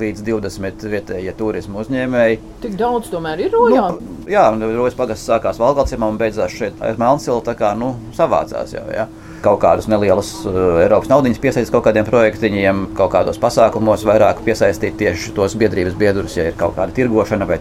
līdz 0.00 0.24
20 0.26 0.86
vietējie 0.90 1.34
turismu 1.38 1.82
uzņēmēji. 1.82 2.40
Tik 2.64 2.74
daudz 2.80 3.10
tomēr 3.12 3.46
ir 3.46 3.54
rojā. 3.54 3.84
Nu, 3.94 4.16
jā, 4.30 4.48
Rojas 4.74 4.96
pagasts 4.98 5.28
sākās 5.28 5.60
Valgalciemā 5.62 6.08
un 6.10 6.18
beidzās 6.20 6.54
šeit 6.56 6.82
aiz 6.84 6.98
Melnsilu, 7.00 7.42
tā 7.46 7.54
kā, 7.58 7.72
nu, 7.78 7.94
savācās 8.16 8.74
jau, 8.74 8.84
jā. 8.92 9.06
Kaut 9.44 9.60
kādus 9.62 9.86
nelielus 9.86 10.30
uh, 10.48 10.80
Eiropas 10.82 11.10
naudiņus 11.12 11.38
piesaistīt 11.42 11.74
kaut 11.74 11.84
kādiem 11.86 12.06
projektiņiem, 12.08 12.80
kaut 12.98 13.12
kādos 13.12 13.38
pasākumos 13.38 14.02
vairāk 14.08 14.40
piesaistīt 14.46 14.96
tieši 14.98 15.34
tos 15.36 15.54
biedrības 15.60 15.94
biedrus, 16.00 16.38
ja 16.38 16.48
ir 16.50 16.56
kaut 16.58 16.74
kāda 16.78 16.96
tirgošana 16.96 17.46
vai 17.46 17.60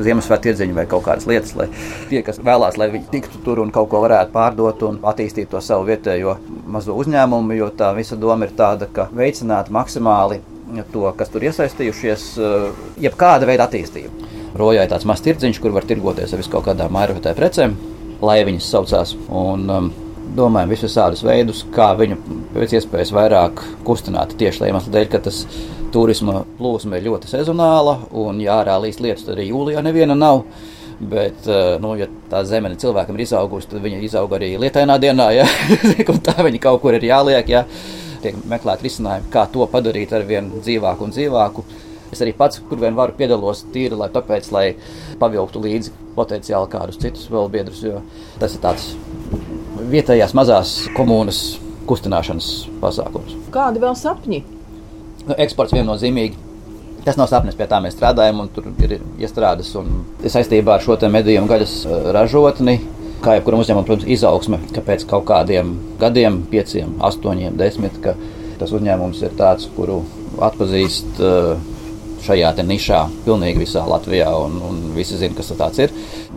Ziemassvētku 0.00 0.46
tirdziņa 0.46 0.76
vai 0.78 0.86
kaut 0.88 1.04
kādas 1.04 1.26
lietas, 1.28 1.52
lai 1.58 1.66
tie, 2.08 2.22
kas 2.24 2.38
vēlās, 2.40 2.78
lai 2.80 2.88
viņi 2.94 3.10
tiktu 3.12 3.42
tur 3.44 3.60
un 3.60 3.74
kaut 3.74 3.90
ko 3.92 4.00
varētu 4.06 4.32
pārdot 4.32 4.86
un 4.88 5.02
attīstīt 5.10 5.50
to 5.52 5.60
savu 5.60 5.90
vietējo 5.90 6.38
mazo 6.70 6.96
uzņēmumu, 7.02 7.58
jo 7.58 7.68
tā 7.76 7.90
visa 7.98 8.16
doma 8.16 8.48
ir 8.48 8.54
tāda, 8.56 8.88
ka 8.88 9.10
veicināt 9.12 9.68
maksimāli 9.74 10.40
to, 10.92 11.06
kas 11.18 11.32
tur 11.32 11.46
iesaistījušies, 11.48 12.26
jebkāda 13.02 13.48
veida 13.48 13.66
attīstību. 13.68 14.28
Rojā 14.58 14.84
ir 14.84 14.90
tāds 14.90 15.06
mazs 15.06 15.24
tirdziņš, 15.26 15.60
kur 15.62 15.74
var 15.74 15.86
tirgoties 15.86 16.32
ar 16.34 16.40
viskaut 16.42 16.66
kādām 16.66 16.94
mājvietē 16.94 17.34
precēm, 17.38 17.76
lai 18.22 18.40
viņas 18.48 18.70
saucās. 18.74 19.14
Un, 19.28 19.68
um, 19.70 19.92
domājam 20.36 20.72
visus 20.72 20.94
tādus 20.94 21.22
veidus, 21.26 21.64
kā 21.74 21.90
viņu 21.98 22.18
pēc 22.54 22.74
iespējas 22.78 23.12
vairāk 23.14 23.62
kustināt 23.86 24.36
tieši 24.38 24.62
tā 24.62 24.70
iemesla 24.70 24.94
dēļ, 24.94 25.06
ka 25.10 25.22
tas 25.26 25.40
turisma 25.94 26.44
plūsma 26.58 26.98
ir 26.98 27.08
ļoti 27.08 27.30
sezonāla 27.30 27.96
un 28.18 28.38
jārālīs 28.42 29.00
lietas 29.02 29.30
arī 29.32 29.48
jūlijā 29.50 29.82
neviena 29.86 30.18
nav. 30.18 30.44
Bet, 31.00 31.46
nu, 31.80 31.94
ja 31.96 32.10
tā 32.28 32.42
zeme 32.44 32.74
cilvēkam 32.76 33.16
ir 33.16 33.24
izaugusi, 33.24 33.70
tad 33.70 33.80
viņa 33.80 34.02
izaug 34.04 34.34
arī 34.36 34.50
lietainā 34.60 34.98
dienā, 35.00 35.30
ja 35.32 35.46
tā 36.26 36.34
viņa 36.44 36.60
kaut 36.60 36.82
kur 36.82 36.98
ir 36.98 37.06
jāliek. 37.08 37.48
Ja 37.48 37.64
tiek 38.24 38.36
meklēt 38.50 38.84
risinājumu, 38.84 39.30
kā 39.32 39.46
to 39.52 39.66
padarīt 39.70 40.12
ar 40.16 40.26
vien 40.28 40.50
dzīvāku 40.58 41.06
un 41.06 41.14
dzīvāku. 41.14 41.64
Es 42.10 42.22
arī 42.24 42.32
pats, 42.34 42.58
kur 42.66 42.80
vien 42.80 42.96
varu, 42.98 43.14
piedalos 43.18 43.62
tīri, 43.70 43.94
lai, 43.98 44.08
tāpēc, 44.10 44.50
lai 44.54 44.64
pavilktu 45.20 45.62
līdzi 45.62 45.92
potenciāli 46.16 46.70
kādus 46.72 46.98
citus 46.98 47.28
vēl 47.30 47.50
biedrus, 47.52 47.84
jo 47.86 48.00
tas 48.42 48.56
ir 48.56 48.64
tāds 48.64 48.88
vietējās 49.92 50.34
mazās 50.34 50.74
komunas 50.96 51.40
kustināšanas 51.90 52.50
pasākums. 52.82 53.36
Kādi 53.54 53.82
vēl 53.82 53.96
sapņi? 53.98 54.42
Nu, 55.28 55.36
eksports 55.36 55.74
viennozīmīgi. 55.76 56.48
Tas 57.04 57.16
nav 57.16 57.30
sapnis, 57.30 57.56
pie 57.56 57.64
tā 57.70 57.78
mēs 57.80 57.94
strādājam, 57.96 58.42
un 58.42 58.50
tur 58.52 58.66
ir 58.84 58.98
iestrādes. 59.22 59.70
Un 59.80 60.02
saistībā 60.20 60.76
ar 60.76 60.84
šo 60.84 60.98
medījumu 61.08 61.48
gaļas 61.48 61.76
eh, 61.86 62.08
ražotni 62.16 62.76
kā 63.24 63.36
jebkuram 63.36 63.62
uzņēmumam, 63.62 63.86
protams, 63.88 64.08
izaugsme, 64.10 64.60
ka 64.74 64.82
pēc 64.84 65.04
kaut 65.10 65.26
kādiem 65.28 65.74
gadiem, 66.00 66.40
pieciem, 66.50 66.94
astoņiem, 67.06 67.58
desmit, 67.60 67.98
ka 68.04 68.16
tas 68.60 68.72
uzņēmums 68.76 69.20
ir 69.24 69.36
tāds, 69.38 69.68
kuru 69.76 70.00
atpazīst 70.44 71.20
uh, 71.24 71.60
šajā 72.24 72.52
nišā 72.66 73.00
pilnīgi 73.24 73.62
visā 73.62 73.84
Latvijā, 73.88 74.28
un, 74.44 74.58
un 74.64 74.80
visi 74.96 75.18
zina, 75.20 75.36
kas 75.36 75.52
tas 75.56 75.80
ir. 75.80 75.94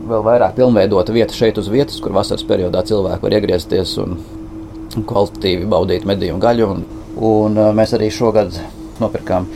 Vēl 0.07 0.23
vairāk 0.25 0.55
pilnveidota 0.59 1.15
vieta 1.15 1.35
šeit 1.35 1.59
uz 1.59 1.69
vietas, 1.71 1.99
kur 2.03 2.15
vasaras 2.15 2.45
periodā 2.47 2.83
cilvēki 2.87 3.27
var 3.27 3.37
iegriezties 3.37 3.97
un 4.03 4.17
kvalitatīvi 4.93 5.67
baudīt 5.69 6.07
medību 6.07 6.39
gaļu. 6.43 6.69
Un, 6.75 6.87
un 7.33 7.59
uh, 7.59 7.73
mēs 7.75 7.95
arī 7.97 8.11
šogad 8.13 8.55
nopirkām 9.03 9.47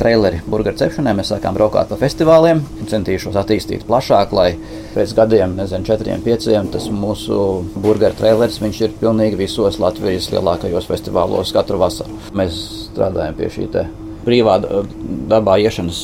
traileri 0.00 0.42
burgeru 0.46 0.78
cepšanai. 0.82 1.14
Mēs 1.18 1.32
sākām 1.32 1.56
braukāt 1.56 1.90
pa 1.92 1.98
festivāliem, 2.00 2.62
centīšos 2.90 3.38
attīstīt 3.38 3.86
plašāk, 3.88 4.34
lai 4.36 4.48
pēc 4.94 5.14
gadiem, 5.18 5.56
nezinu, 5.58 5.86
četriem, 5.88 6.24
pieciem, 6.26 6.68
tas 6.74 6.90
mūsu 6.92 7.38
burgeru 7.78 8.18
traileris 8.18 8.60
ir 8.82 8.94
pilnīgi 9.00 9.40
visos 9.40 9.80
Latvijas 9.82 10.30
lielākajos 10.34 10.90
festivālos 10.90 11.54
katru 11.56 11.80
vasaru. 11.80 12.18
Mēs 12.36 12.58
strādājam 12.90 13.38
pie 13.38 13.52
šī 13.54 13.70
brīvā 14.28 14.58
dabā 15.30 15.58
iešanas 15.62 16.00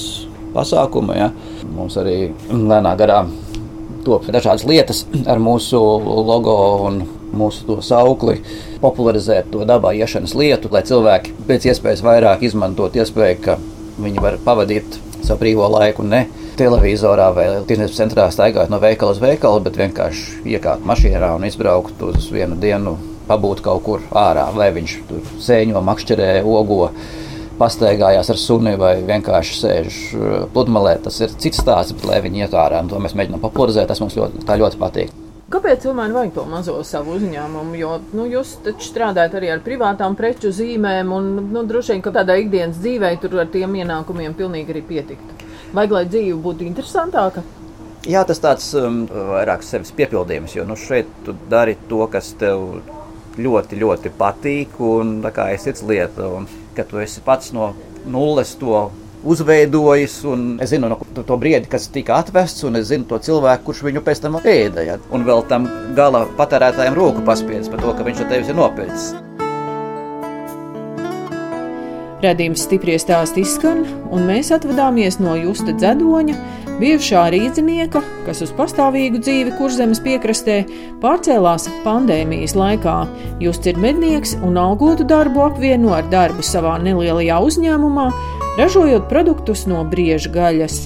pasākuma. 0.54 1.16
Ja. 1.18 1.30
Mums 1.74 1.98
arī 2.00 2.30
lēnā 2.50 2.94
garā 2.98 3.24
top 4.04 4.28
dažādas 4.28 4.66
lietas 4.68 5.04
ar 5.30 5.40
mūsu 5.42 5.80
logo 5.80 6.56
un 6.88 7.02
mūsu 7.34 7.80
saukli, 7.82 8.38
popularizēt 8.84 9.50
to 9.54 9.64
dabā 9.68 9.94
iešanas 9.96 10.36
lietu, 10.38 10.70
lai 10.74 10.84
cilvēki 10.86 11.34
pēc 11.48 11.70
iespējas 11.72 12.04
vairāk 12.04 12.44
izmantot 12.46 12.96
iespēju, 13.00 13.40
ka 13.44 13.58
viņi 14.04 14.22
var 14.22 14.38
pavadīt 14.44 15.00
savu 15.24 15.40
brīvo 15.40 15.68
laiku 15.72 16.04
ne 16.06 16.26
televizorā 16.58 17.30
vai 17.34 17.46
tirdzniecības 17.66 17.98
centrā 17.98 18.28
staigāt 18.32 18.70
no 18.70 18.78
veikala 18.82 19.14
uz 19.14 19.20
veikalu, 19.22 19.62
bet 19.64 19.78
vienkārši 19.80 20.44
iekāpt 20.54 20.86
mašīnā 20.86 21.32
un 21.34 21.48
izbraukt 21.48 22.02
uz 22.06 22.28
vienu 22.32 22.58
dienu, 22.60 22.96
pabūt 23.28 23.64
kaut 23.64 23.84
kur 23.86 24.04
ārā, 24.14 24.46
vai 24.54 24.70
viņš 24.76 24.96
tur 25.08 25.34
sēņo, 25.42 25.82
makšķerē, 25.88 26.30
ogo 26.44 26.92
pastaigājās 27.58 28.30
ar 28.34 28.40
suni 28.40 28.74
vai 28.78 28.96
vienkārši 29.06 29.58
sēž 29.60 29.98
uh, 30.18 30.38
pludmalē. 30.54 30.96
Tas 31.04 31.20
ir 31.22 31.34
cits 31.38 31.62
stāsts, 31.62 31.96
bet 31.96 32.08
lai 32.10 32.22
viņi 32.24 32.46
iet 32.46 32.56
ārā, 32.58 32.82
to 32.90 33.02
mēs 33.02 33.16
mēģinām 33.18 33.42
popularizēt, 33.44 33.90
tas 33.90 34.02
mums 34.02 34.18
ļoti, 34.18 34.46
ļoti 34.46 34.82
patīk. 34.82 35.23
Kāpēc 35.54 35.84
cilvēkam 35.84 36.16
vajag 36.16 36.32
to 36.34 36.44
mazo 36.50 36.72
savu 36.82 37.12
uzņēmumu? 37.14 37.76
Jo 37.78 37.92
nu, 38.18 38.24
jūs 38.26 38.56
taču 38.64 38.88
strādājat 38.88 39.36
arī 39.38 39.52
ar 39.54 39.60
privātām 39.62 40.16
preču 40.18 40.50
zīmēm, 40.50 41.12
un 41.14 41.28
nu, 41.54 41.62
droši 41.62 41.92
vien, 41.94 42.00
ka 42.02 42.10
tādā 42.16 42.34
ikdienas 42.42 42.80
dzīvē 42.82 43.12
tur 43.22 43.36
ar 43.38 43.52
tiem 43.52 43.76
ienākumiem 43.78 44.34
pilnīgi 44.34 44.74
arī 44.74 44.82
pietiktu. 44.88 45.36
Vajag, 45.76 45.94
lai 45.94 46.02
dzīve 46.10 46.40
būtu 46.42 46.66
interesantāka. 46.66 47.44
Jā, 48.10 48.24
tas 48.26 48.42
tāds 48.42 48.66
um, 48.80 49.04
vairāk 49.06 49.62
sevis 49.62 49.94
piepildījums, 49.94 50.56
jo 50.58 50.66
nu, 50.66 50.74
šeit 50.74 51.08
tu 51.24 51.36
dari 51.48 51.78
to, 51.86 52.02
kas 52.10 52.32
tev 52.40 52.82
ļoti, 53.38 53.78
ļoti 53.78 54.14
patīk, 54.18 54.74
un 54.82 55.20
tā 55.22 55.30
kā 55.38 55.52
ir 55.54 55.62
cits 55.62 55.86
lieta, 55.86 56.26
un 56.34 56.50
ka 56.74 56.82
tu 56.82 56.98
esi 56.98 57.22
pats 57.22 57.54
no 57.54 57.70
nulles 58.10 58.56
to 58.58 58.88
uzveidojis. 59.24 60.16
Es 60.62 60.72
zinu 60.72 60.92
no 60.92 60.98
to 61.16 61.38
brīdi, 61.40 61.68
kas 61.70 61.88
tika 61.92 62.20
atvests, 62.22 62.64
un 62.68 62.80
es 62.80 62.88
zinu 62.92 63.08
to 63.10 63.18
cilvēku, 63.18 63.70
kurš 63.70 63.84
viņu 63.88 64.04
pēc 64.04 64.24
tam 64.24 64.40
ēda. 64.40 64.86
Ja? 64.86 64.98
Un 65.14 65.26
vēl 65.28 65.44
tam 65.50 65.68
gala 65.96 66.26
patērētājiem 66.38 66.96
roku 66.98 67.24
paspiedis 67.26 67.70
par 67.72 67.84
to, 67.84 67.94
ka 67.96 68.06
viņš 68.06 68.24
no 68.24 68.32
tevis 68.32 68.50
ir 68.52 68.60
nopircis. 68.60 69.14
Radījums 72.24 72.62
stipri 72.64 72.94
stāst 72.96 73.36
izskan, 73.36 73.82
un 74.08 74.22
mēs 74.24 74.48
atvadāmies 74.54 75.18
no 75.20 75.34
Justa 75.36 75.74
Dzedoņa, 75.76 76.36
bijušā 76.80 77.26
rīznieka, 77.34 78.00
kas 78.24 78.40
uz 78.46 78.52
pastāvīgu 78.56 79.20
dzīvi 79.22 79.52
kurzemes 79.58 80.00
piekrastē 80.04 80.62
pārcēlās 81.02 81.68
pandēmijas 81.84 82.56
laikā. 82.58 82.96
Justs 83.44 83.68
ir 83.70 83.80
mednieks 83.82 84.34
un 84.40 84.56
algotu 84.60 85.06
darbu 85.06 85.44
apvieno 85.50 85.92
ar 85.98 86.08
darbu 86.10 86.42
savā 86.46 86.78
nelielajā 86.82 87.42
uzņēmumā, 87.48 88.08
ražojot 88.58 89.08
produktus 89.10 89.66
no 89.70 89.84
brieža 89.84 90.30
gaļas. 90.34 90.84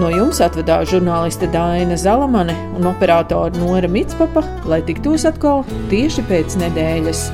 No 0.00 0.08
jums 0.08 0.40
atvedās 0.40 0.88
žurnāliste 0.88 1.48
Dāna 1.52 1.98
Zalamane 2.00 2.54
un 2.78 2.88
operātora 2.88 3.52
Nora 3.58 3.90
Mitspapa, 3.92 4.44
lai 4.64 4.80
tiktos 4.86 5.26
atkal 5.28 5.66
tieši 5.92 6.24
pēc 6.30 6.56
nedēļas. 6.62 7.26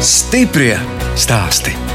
Stiprie 0.00 0.99
stāsti. 1.18 1.89